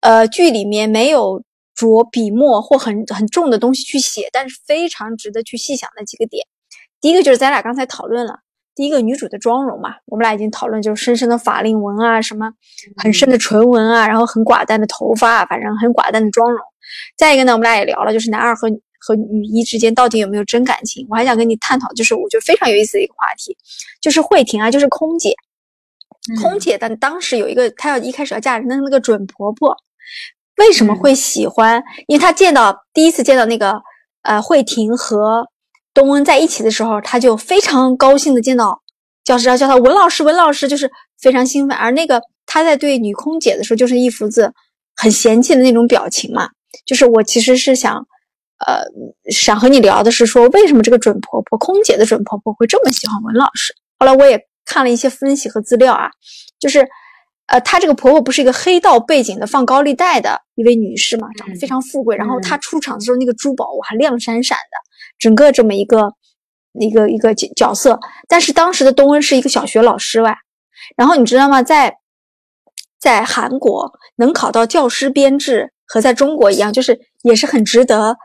[0.00, 1.42] 呃，剧里面没有。
[1.76, 6.46] 着笔墨或很很重的东西去写，但是非常值得去细想的几个点。
[7.00, 8.38] 第一个就是咱俩刚才讨论了，
[8.76, 12.48] 第一个女主的妆容嘛，我们俩已经讨论，就是深深的法令纹啊，什么
[12.96, 16.60] 很深的唇纹啊，然后很寡淡的头发，反正很寡淡的妆容。
[17.18, 18.68] 再一个呢，我们俩也聊了，就是男二和
[19.04, 21.06] 和女一之间到底有没有真感情？
[21.10, 23.56] 我还想跟你探讨，就是我觉得非常有意思的一个话题，
[24.00, 25.34] 就是慧婷啊，就是空姐，
[26.40, 29.76] 空姐，但当时有一个她要一开始要嫁人的那个准婆婆。
[30.56, 31.82] 为什么会喜欢？
[32.06, 33.82] 因为她见到第一次见到那个
[34.22, 35.46] 呃慧婷和
[35.92, 38.80] 东恩在一起的时候，她就非常高兴的见到
[39.24, 40.90] 教师，要叫她文老师，文老师就是
[41.20, 41.76] 非常兴奋。
[41.76, 44.52] 而那个她在对女空姐的时候，就是一幅子
[44.96, 46.48] 很嫌弃的那种表情嘛。
[46.86, 48.06] 就是我其实是想，
[48.66, 48.84] 呃，
[49.30, 53.74] 想和你聊的是说，为什么这个准婆婆，空姐的准婆婆会这么喜欢文老师？
[53.98, 56.10] 后来我也看了一些分析和资料啊，
[56.58, 56.86] 就是。
[57.46, 62.16] 呃，她这个婆婆不是一个黑道背景的放高利贷的一位女士嘛，长得非常富贵。
[62.16, 64.78] 然后她出场的时候，那个珠宝哇亮闪闪的，
[65.18, 66.10] 整个这么一个
[66.80, 68.00] 一个一个角色。
[68.28, 70.34] 但是当时的东恩是一个小学老师哇。
[70.96, 71.62] 然后你知道吗？
[71.62, 71.94] 在
[72.98, 78.16] 在韩国能考到教师编制和在中国一样，就是也是很值得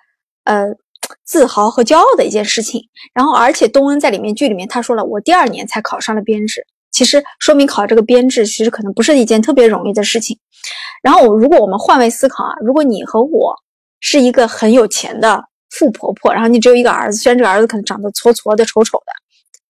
[0.50, 0.66] 呃
[1.24, 2.82] 自豪和骄傲的一件事情。
[3.14, 6.66] 然后而且东恩在里面剧里面他说了，我第二年才考上了编制。
[6.92, 10.38] 其实说明考这个编制，其实可能不是一件特别容易的事情。
[11.04, 13.56] 然后，如果我们换位思考啊，如果你和我
[14.00, 19.14] 是一个很有钱的富婆婆，然后你只有一个儿子，虽然这个儿子可能长得矬矬的、丑丑的，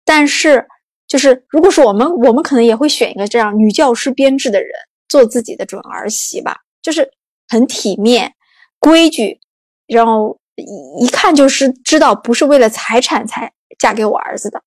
[0.05, 0.65] 但是
[1.09, 4.71] 就是如果说我们，我们可能也会选一个这样女教师编制的人
[5.09, 7.11] 做自己的准儿媳吧，就是
[7.49, 8.33] 很体面、
[8.79, 9.41] 规矩，
[9.89, 14.63] 然后一一看就是知道不是为了财产才嫁给我儿子的。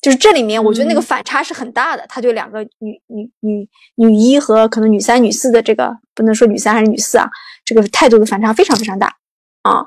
[0.00, 2.06] 就是这里面，我觉得那个反差是很大的。
[2.08, 7.28] 他对两个女女女女一和可能女三、女四的这个，不能说女三还是女四啊，
[7.64, 9.08] 这个态度的反差非常非常大
[9.62, 9.80] 啊。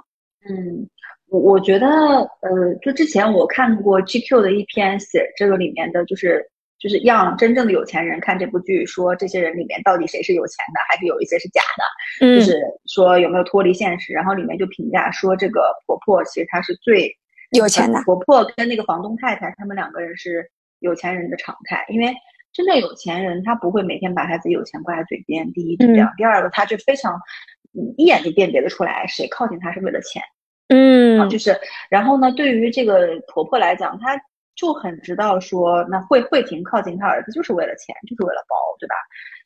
[0.49, 0.89] 嗯，
[1.29, 6.45] 我我觉得，呃，就之前我看过 GQ 的一篇写这个里面的就是
[6.82, 14.11] 就是让真正的有钱人看这部剧，说这些人里面到底谁是有钱的，还是有一些是假的，就是说有没有脱离现实。
[14.13, 17.15] 然后里面就评价说，这个婆婆其实她是最。
[17.57, 21.86] 有钱的婆婆跟那个房东太太，他们两个人是有钱人的常态。
[21.89, 22.15] 因为
[22.53, 25.51] 真正有钱人，他不会每天把他自己有钱挂在嘴边。
[25.51, 27.13] 第一，这样；第二个，他就非常，
[27.77, 30.23] 嗯，一眼就辨别得出来谁靠近他是为了钱。
[30.69, 31.53] 嗯，就是，
[31.89, 34.15] 然后呢，对于这个婆婆来讲，她
[34.55, 38.95] 就很知道说，那惠惠婷靠近他儿子就是为了钱，就是为了包，对吧？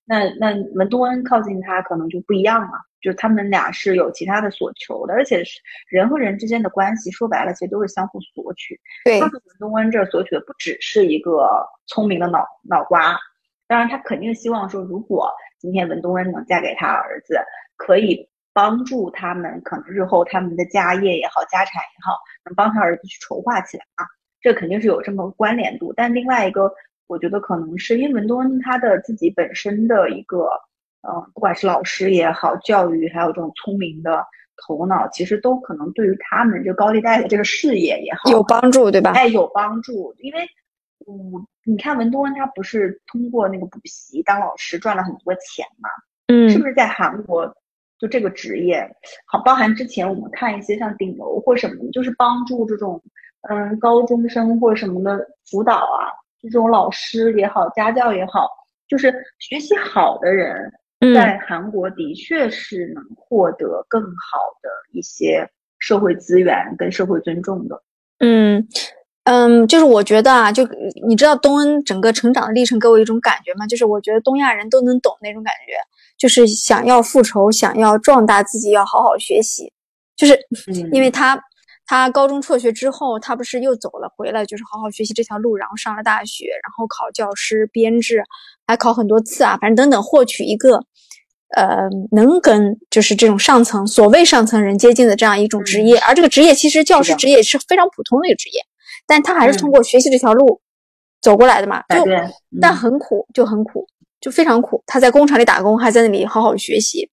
[0.07, 8.79] 那那文东恩靠近他可能就不一样了，就是他们俩是有其他的所求的，而且是人和人之间的关系，说白了其实都是相互索取。
[9.03, 11.49] 对，他从文东恩这儿索取的不只是一个
[11.87, 13.17] 聪明的脑脑瓜，
[13.67, 17.39] 当然他肯定希望说，如果今天文东恩能嫁给他儿子，
[17.75, 24.05] 可以帮助他们，可能日后他们的家业也好，家产也好，能帮他儿子去筹划起来啊，
[24.45, 25.91] 这肯定是有这么关联度。
[25.91, 26.71] 但另外一个。
[27.07, 30.49] 我觉得可能是因为文多恩他的自己本身的一个，
[31.03, 34.25] 呃，不管是老师也好，教育还有这种聪明的
[34.57, 39.11] 头脑，其实都可能对于他们这高利贷的这个事业也好有帮助，对吧？
[39.11, 40.39] 哎，有帮助，因为，
[41.05, 45.87] 嗯，你看文多恩他不是通过那个补习当老师赚了很多钱嘛？
[46.33, 47.45] 嗯，是不是在韩国
[47.99, 48.83] 就这个职业，
[49.27, 52.99] 好，包含之前我们看一些像顶楼或什么的，就是帮助这种
[53.49, 55.19] 嗯高中生或什么的
[55.49, 56.11] 辅导啊。
[56.41, 58.47] 这种老师也好，家教也好，
[58.87, 60.71] 就是学习好的人，
[61.15, 65.43] 在韩国的确是能获得更好的一些
[65.79, 67.81] 社会资源跟社会尊重的。
[68.19, 68.67] 嗯
[69.23, 70.63] 嗯，就是我觉得啊，就
[71.07, 73.65] 你知道东恩整个成长的历程给我一种感觉吗？
[73.65, 75.73] 就是我觉得东亚人都能懂那种感觉，
[76.15, 79.73] 就是想要复仇，想要壮大自己，要好好学习，
[80.15, 80.37] 就是
[80.91, 81.41] 因为他。
[81.87, 88.23] 他高中辍学之后，他不是又走了回来，就是好好学习这条路，然后上了大学，然后考教师编制，
[88.65, 90.83] 还考很多次啊，反正等等，获取一个，
[91.55, 98.61] 呃，能跟就是这种上层所谓上层人接近的这样一种职业，而这个职业其实教师职业是非常普通的一个职业，
[99.05, 100.61] 但他还是通过学习这条路
[101.21, 102.03] 走过来的嘛，就
[102.59, 103.87] 但很苦，就很苦，
[104.19, 104.83] 就非常苦。
[104.87, 107.09] 他在工厂里打工，还在那里好好学习。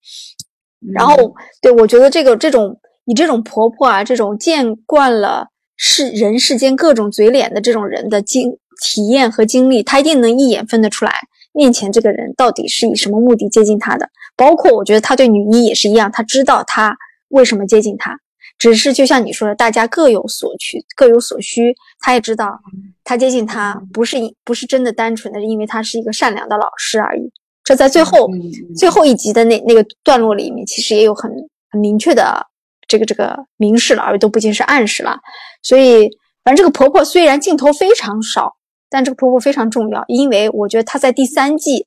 [0.95, 1.14] 然后，
[1.61, 11.13] 对我觉得这个这种你这种婆婆啊，这种见惯了世人世间各种嘴脸的这种人的经体验和经历，她一定能一眼分得出来。
[11.53, 14.09] 面前这个人到底是以什么目的接近她的？
[14.37, 16.97] 包括我觉得她对女一也是一样，她知道她
[17.29, 18.17] 为什么接近他，
[18.59, 21.75] 只是就像你说的，大家各有所取，各有所需。
[22.01, 22.59] 她也知道
[23.05, 27.31] 她接近他不是不是真的单纯的因为他是一个善良的老师而已。
[27.65, 28.29] 这在最后
[28.77, 31.31] 最后一集的那那个段落里面，其实也有很
[31.71, 32.47] 很明确的
[32.93, 35.16] 这个这个明示了，而都不仅是暗示了。
[35.62, 36.09] 所以，
[36.45, 38.57] 反正这个婆婆虽然镜头非常少。
[38.95, 41.86] 但这个婆婆非常重要，因为我觉得她在第三季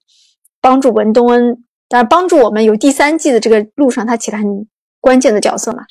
[0.60, 4.68] 帮助文东恩，当然帮助我们有第三季的这个路上，她起了很
[5.00, 5.84] 关键的角色嘛。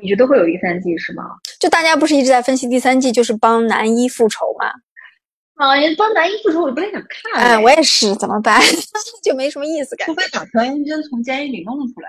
[0.00, 1.24] 你觉得会有第三季是吗？
[1.60, 4.68] 就大家不是一直在分析第三季就是帮男一复仇嘛？
[5.56, 7.42] 啊，帮男一复仇我不太想看。
[7.42, 8.58] 哎，我也是，怎么办？
[9.22, 10.06] 就没什么意思感。
[10.06, 12.08] 除非把朴元贞从监狱里弄出来。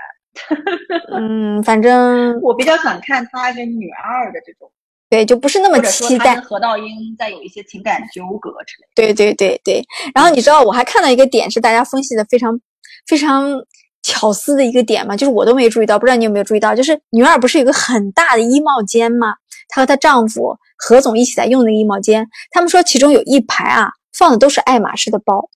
[1.11, 4.71] 嗯，反正 我比较想看他跟女二的这种。
[5.09, 6.39] 对，就不是那么期待。
[6.39, 6.86] 何道英
[7.19, 8.88] 在有一些情感纠葛之类。
[8.95, 9.84] 对对对对。
[10.15, 12.57] 然后你知道，我还看到一个点是大家分析的非常
[13.05, 13.51] 非常
[14.01, 16.73] 巧思的一个点嘛，就是我都没注意到，不知道你有没有注意到？
[16.73, 19.36] 就是女二不是有个很大的衣帽间吗？
[19.67, 22.25] 她和她丈夫何总一起在用那个衣帽间。
[22.51, 25.49] 他们说其中有一排啊放的都是爱马仕的包，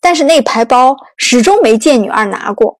[0.00, 2.78] 但是那排包始终没见女二拿过，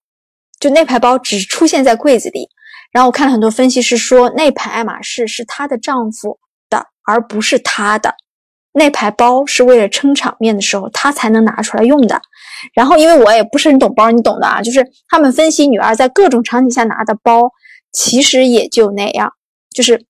[0.58, 2.48] 就那排包只出现在柜子里。
[2.92, 6.38] 然后我看了很多分析师说，那排爱马仕是她的丈夫
[6.70, 8.14] 的，而不是她的。
[8.72, 12.20] 那排包是为了撑场面的时候，她才能拿出来用的。
[12.74, 17.50] 然后，因为我也不是很懂包，你懂的啊，就是他们分析女儿在各种场景下拿的包，
[17.92, 19.32] 其实也就那样，
[19.74, 20.04] 就是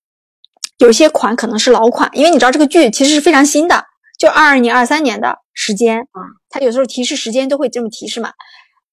[0.79, 3.85] 有些款可能是老款，因为你知道这个剧其实是非常新的，
[4.19, 6.21] 就二二年、二三年的时间啊，
[6.51, 8.31] 它有时候提示时间都会这么提示嘛。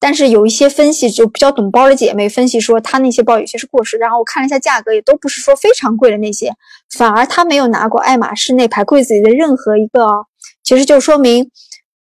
[0.05, 3.95] 但是有一些分析就比较懂包的姐妹分析说，她那些包有些是过时。
[3.95, 6.53] 然后我看了一下价格，也都不是说非常贵的那些，
[6.97, 10.25] 反而她没有拿过爱马仕那排柜子里的任何一个，哦
[10.61, 11.49] 其实就说明，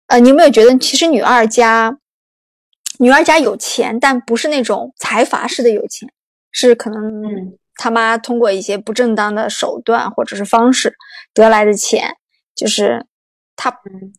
[0.08, 1.96] 呃，你有没有觉得其实女二家，
[2.98, 6.12] 女二家有钱，但不是那种财阀式的有钱，
[6.50, 7.00] 是可能
[7.76, 10.96] 他妈通过一些不正当的手段或者是方式
[11.32, 12.16] 得来的钱，
[12.56, 13.06] 就是。
[13.62, 13.72] 他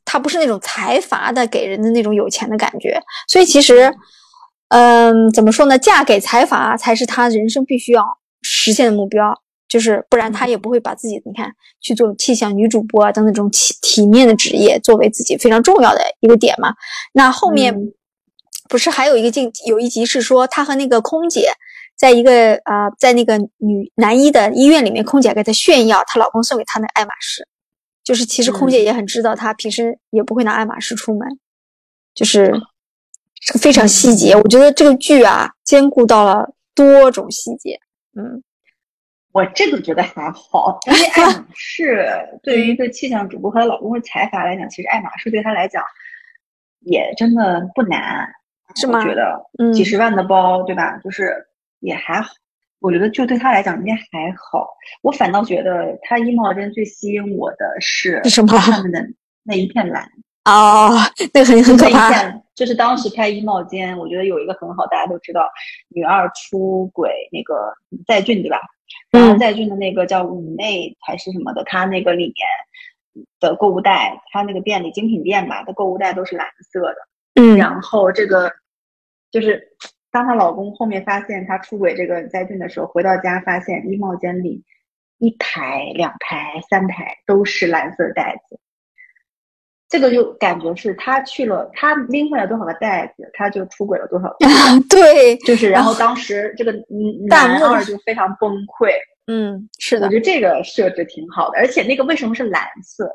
[0.06, 3.94] 他不是那种财阀的给人的那种有钱的感觉，所以其实，
[4.70, 5.78] 嗯，怎么说呢？
[5.78, 8.06] 嫁给财阀才是他人生必须要
[8.42, 9.34] 实现的目标，
[9.68, 16.74] 就是不然他也不会把自己你看去做气象女主播啊等那种体体面的职业作为自己非常重要的一个点嘛。
[17.12, 17.76] 那后面
[18.70, 21.52] 不是还有一个镜有一集是说她和那个空姐
[21.98, 27.46] 在一个呃在那个女男一的医院里面，空姐给她炫耀她老公送给她那爱马仕。
[28.04, 31.28] 就是其实空姐也很知道，她平时也不会拿爱马仕出门，
[32.14, 32.52] 就是
[33.46, 34.36] 这个非常细节。
[34.36, 37.80] 我觉得这个剧啊，兼顾到了多种细节。
[38.16, 38.44] 嗯，
[39.32, 42.06] 我这个觉得还好，因为爱马 仕
[42.44, 45.84] 对于一个气象主播和她老公的财阀来讲，其实爱马仕对她来讲
[46.82, 48.28] 也真的不难，
[48.76, 49.04] 是吗？
[49.04, 49.42] 觉得
[49.74, 50.98] 几十万的包，对吧？
[50.98, 51.34] 就是
[51.80, 52.34] 也还好。
[52.84, 54.68] 我觉得就对他来讲应该还好，
[55.02, 58.58] 我反倒觉得他衣帽间最吸引我的是什么？
[58.58, 59.00] 他们的
[59.44, 60.04] 那一片蓝
[60.44, 60.90] 哦，
[61.34, 62.12] 那个很很可怕。
[62.54, 65.50] 就是当时拍衣帽间，我觉得有一个很好，大家都知道
[65.96, 67.74] 女二出轨那个
[68.06, 68.60] 在俊对吧？
[69.12, 72.36] 然后在俊的那个叫五妹还是什么的，他那个里面
[73.40, 76.98] 的购物袋，他那个店里精品店吧的购物袋都是蓝色的。
[77.42, 78.52] 嗯，然后这个
[79.32, 79.70] 就是。
[80.14, 84.64] 当她老公后面发现她出轨这个在俊的时候，回到家发现衣帽间里
[85.18, 88.60] 一排、两排、三排都是蓝色袋子，
[89.90, 94.46] 这个就感觉是他去了，他拎回来多少个袋子，他就出轨了多少个。
[94.88, 96.72] 对，就是，然后当时这个
[97.28, 98.92] 男二就非常崩溃。
[99.26, 103.10] 嗯，是的，我觉得这个设置挺好的，而且那个为什么是蓝色？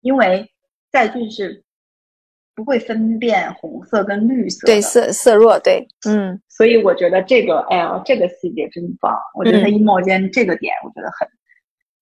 [0.00, 0.44] 因为
[0.90, 1.62] 在俊是。
[2.60, 9.16] 不会分辨红色跟绿色，对色色弱，对，嗯，所以我觉得这个，哎呀，这个细节真棒。
[9.34, 11.26] 我觉得衣帽间这个点，我觉得很，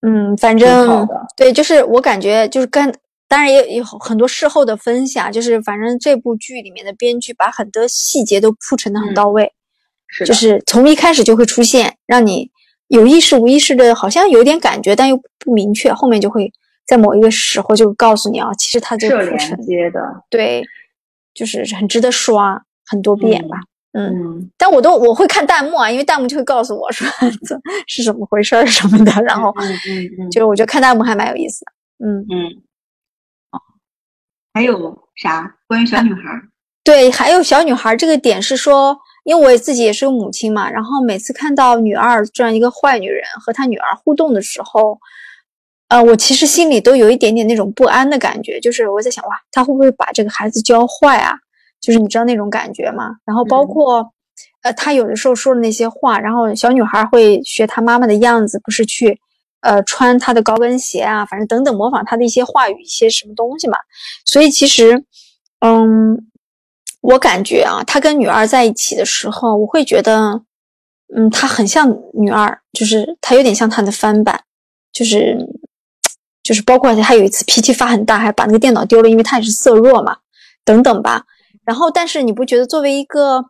[0.03, 1.07] 嗯，反正
[1.37, 2.93] 对，就是我感觉就是跟，
[3.29, 9.53] 当然也有很多事后的分享，就是反正这部剧里面的编剧把很多细节都铺陈的很到位，
[10.09, 12.51] 是就是从一开始就会出现，让你
[12.89, 16.53] 有意识无意识的，好像有点感觉，但又不明确，后面就会。
[16.89, 20.65] 在某一个时候就告诉你啊，其实它就连接的，对，
[21.35, 23.59] 就是很值得刷很多遍吧。
[23.93, 31.73] 嗯，但我都我会看弹幕啊，因为弹幕就会告诉我说这 是怎么回事儿什么的，然后嗯嗯嗯，就我觉得看弹幕还蛮有意思的。
[32.07, 32.47] 嗯，嗯，
[33.51, 33.61] 哦，
[34.55, 36.49] 还有啥关于小女孩儿？
[36.85, 44.99] 对，还有小女孩这个点是说，因为我自己也是个母亲嘛，然后每次看到女二这样一个坏女人和她女儿互动的时候，
[45.89, 51.35] 呃，我其实心里都有一点点那种不安的感觉，就是我在想，哇，他会不会把这个孩子教坏啊？
[51.81, 53.17] 就是你知道那种感觉吗？
[53.25, 54.13] 然后包括，
[54.63, 59.19] 呃，他有的时候说的那些话，然后小女孩会学她妈妈的样子，不是去，
[59.61, 63.79] 呃，穿她的高跟鞋啊，反正等等模仿她的一些话语、一些什么东西嘛。
[64.25, 65.05] 所以其实，
[65.61, 66.25] 嗯。
[67.01, 70.43] 我感觉啊，他跟女二在一起的时候，我会觉得，
[71.15, 74.43] 嗯，他很像女二，就是他有点像他的翻版，
[74.93, 75.39] 就是，
[76.49, 80.17] 就是包括他有一次脾气发很大，还把那个电脑丢了，因为他也是色弱嘛，
[80.65, 81.25] 等等吧。
[81.67, 83.45] 然后，但是你不觉得作为一个，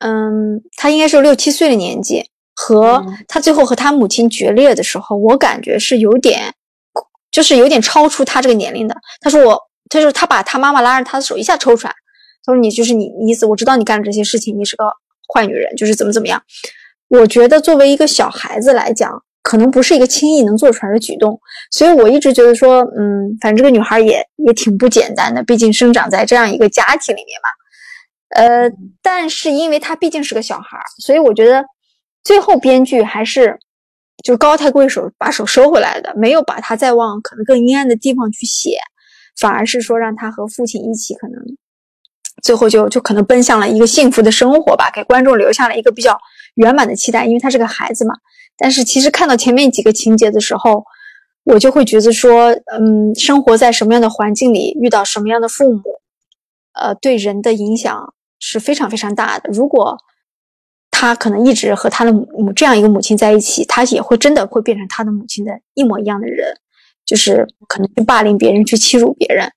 [0.00, 6.52] 嗯，他应该是六七岁的年纪，和他最后和他母亲决裂的时候，我感觉是有点，
[7.30, 8.94] 就是有点超出他这个年龄的。
[9.22, 11.94] 他说我，他说他把他妈妈拉着他的手一下抽出来。
[12.44, 14.84] 他说：“你就是你意思，我知道你干了这些事情，你是个
[15.32, 16.42] 坏女人，就是怎么怎么样。
[17.08, 19.10] 我觉得作为一个小孩子来讲，
[19.44, 21.38] 可能不是一个轻易能做出来的举动。
[21.70, 27.48] 所以我一直觉得说，嗯，反正这个女孩也也挺不简单的，毕竟生长在这样一个家庭里面嘛。
[28.36, 28.72] 呃，
[29.02, 31.62] 但是因为她毕竟是个小孩，所以我觉得
[32.24, 33.56] 最后编剧还是
[34.24, 38.78] 就高抬贵手把手收回来的，没有把她再往可能更阴暗的地方去写，
[39.38, 41.38] 反而是说让她和父亲一起可能。”
[42.42, 46.18] 最后就就可能奔向了一个幸福的生活吧，给观众留下了一个比较
[46.56, 48.14] 圆满的期待，因为她是个孩子嘛。
[48.56, 50.84] 但是其实看到前面几个情节的时候，
[51.44, 55.82] 我就会觉得说，嗯，生活在什么样的环境里，遇到什么样的父母，
[56.72, 59.50] 呃，对人的影响是非常非常大的。
[59.52, 59.98] 如果
[60.90, 66.56] 他可能一直和他的母这样一个母亲在一起，他也会真的会变成他的母亲的一模一样的人，
[67.04, 69.50] 就是可能去霸凌别人，去欺辱别人，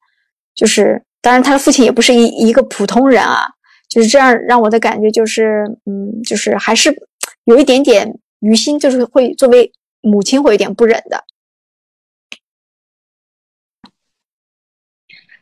[0.55, 1.03] 就是。
[1.19, 3.43] 当然，他的父亲也不是一一个普通人啊，
[3.89, 6.95] 就是这样让我的感觉就是，嗯，就是还是
[7.43, 9.71] 有一点点于心，就是会作为
[10.01, 11.23] 母亲会有点不忍的。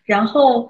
[0.05, 0.69] 然后，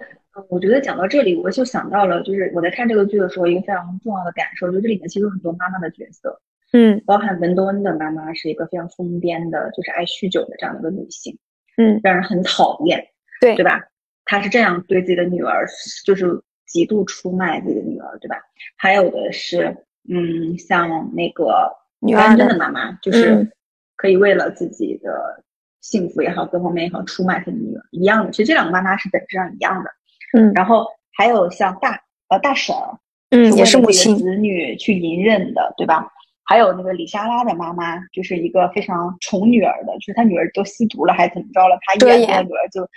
[0.50, 11.38] 我觉得讲到这里，我就想到了，就是我在看这个剧的时候，一个非常重要的感受，就是这里面其实有很多妈妈的角色，嗯，包含文多恩的妈妈是一个非常疯癫的，就是爱酗酒的这样的一个女性，
[11.76, 13.10] 嗯，让人很讨厌，
[13.42, 13.90] 对，对吧？
[14.24, 15.68] 她是这样对自己的女儿，
[16.06, 18.38] 就是极度出卖自己的女儿，对吧？
[18.78, 23.52] 还有的是，嗯，像那个女安贞的妈妈，就是
[23.96, 25.44] 可以为了自己的
[25.82, 28.32] 幸福也好，各方面也好，出卖她的女儿一样的。
[28.32, 29.90] 其实这两个妈妈是本质上一样的。
[30.38, 30.54] 嗯。
[30.54, 30.86] 然后
[31.18, 32.00] 还有像大
[32.30, 32.76] 呃大婶，
[33.32, 36.08] 嗯，也是母亲子女去隐忍的，对吧？
[36.44, 42.88] 还有那个李莎拉的妈妈，就是一个非常宠女儿的，就是她女儿都吸毒了还怎么着了，她依然她女儿就。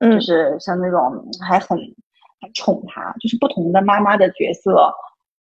[0.00, 1.76] 就是像那种还很
[2.40, 4.94] 很宠她，就是不同的妈妈的角色，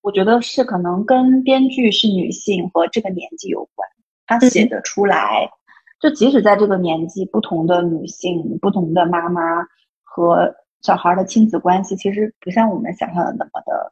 [0.06, 3.90] 我觉得是可能跟编剧是女性和这个年纪有关，
[4.28, 5.50] 她写的出来，
[6.00, 9.42] 就即使在这个年纪，不同的女性、不同的妈妈
[10.04, 10.54] 和
[10.84, 13.92] 小孩的亲子关系，其实不像我们想象的那么的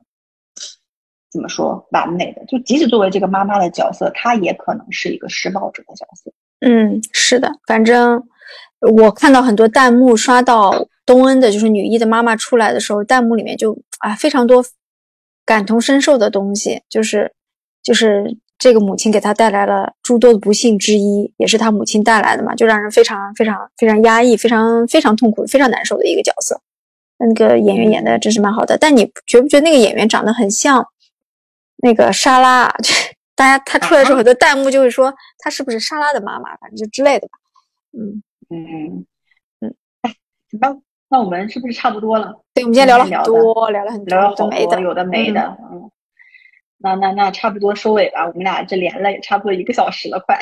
[1.32, 2.46] 怎么说完美的。
[2.46, 6.32] 就即使作为这个妈妈的角色，她也可能是一个施暴者的角色。
[6.60, 8.24] 嗯，是的，反正。
[8.92, 10.74] 我看到很多弹幕刷到
[11.06, 14.62] 东恩的，就是女一的妈妈出来的时候，弹幕里面就啊非常多
[15.46, 17.34] 感同身受的东西，就是
[17.82, 26.62] 就是这个母亲给他带来了诸多的不幸之一，也是他母亲带来的嘛，就让人非常非常非常压抑、非常非常痛苦、非常难受的一个角色。
[27.18, 30.86] 那个演员演的真是蛮好的，但你觉不觉得那个演员长得很像
[31.78, 32.74] 那个莎拉？
[33.36, 37.34] 大家他出来的时候，很多弹幕就会说他是不是莎拉的妈妈，反正就之类的吧，
[37.98, 38.22] 嗯。
[38.50, 39.06] 嗯
[39.62, 40.16] 嗯，哎，
[41.14, 42.34] 那我们是不是差不多了？
[42.56, 45.92] 对，我们今天聊了很多，聊了很多，聊了好多，有的没的，嗯。
[46.80, 50.40] 那那那差不多收尾吧，我们俩这连了也差不多一个小时了，快。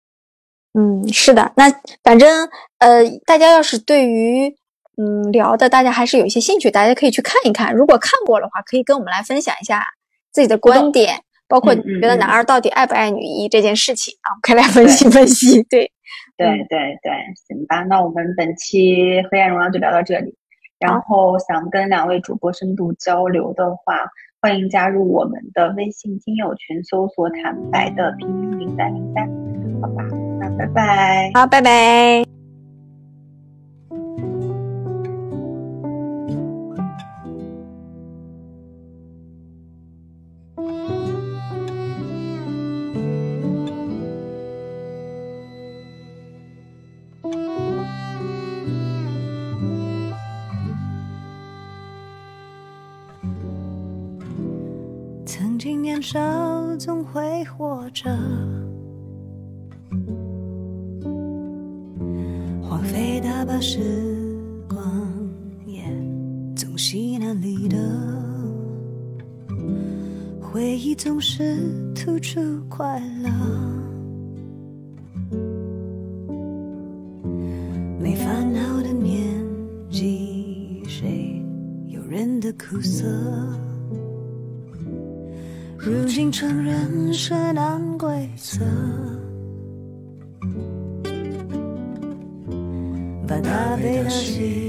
[0.72, 1.70] 嗯，是的，那
[2.02, 2.48] 反正
[2.78, 4.48] 呃，大家要是对于
[4.96, 7.74] 嗯聊的，大家还是有一些兴趣，大家可以去看一看。
[7.74, 9.84] 如果看过的话，可以跟我们来分享一下
[10.32, 15.62] 自己的观点，包括你觉得男二到底爱不爱女一这件事情啊，可以来分析分析。
[15.64, 15.92] 对。
[16.36, 17.12] 对对对，
[17.46, 20.34] 行吧，那我们本期《黑暗荣耀》就聊到这里。
[20.78, 23.98] 然后想跟两位主播深度交流的话，
[24.40, 29.26] 欢迎加入我们的微信听友群，搜索“坦白”的拼音零三零三，
[29.82, 30.04] 好吧？
[30.38, 31.30] 那拜拜。
[31.34, 32.37] 好，拜拜。
[56.10, 58.08] 少总会活着。
[62.62, 63.78] 荒废大把时
[64.66, 64.82] 光，
[65.66, 65.84] 也
[66.56, 67.76] 总稀难离的。
[70.40, 71.58] 回忆总是
[71.94, 72.40] 突出
[72.70, 73.28] 快乐，
[78.00, 79.20] 没烦恼的年
[79.90, 81.44] 纪，谁
[81.86, 83.04] 有人的苦涩？
[86.18, 88.64] 如今承认是难规则，
[93.24, 94.67] 把大悲的心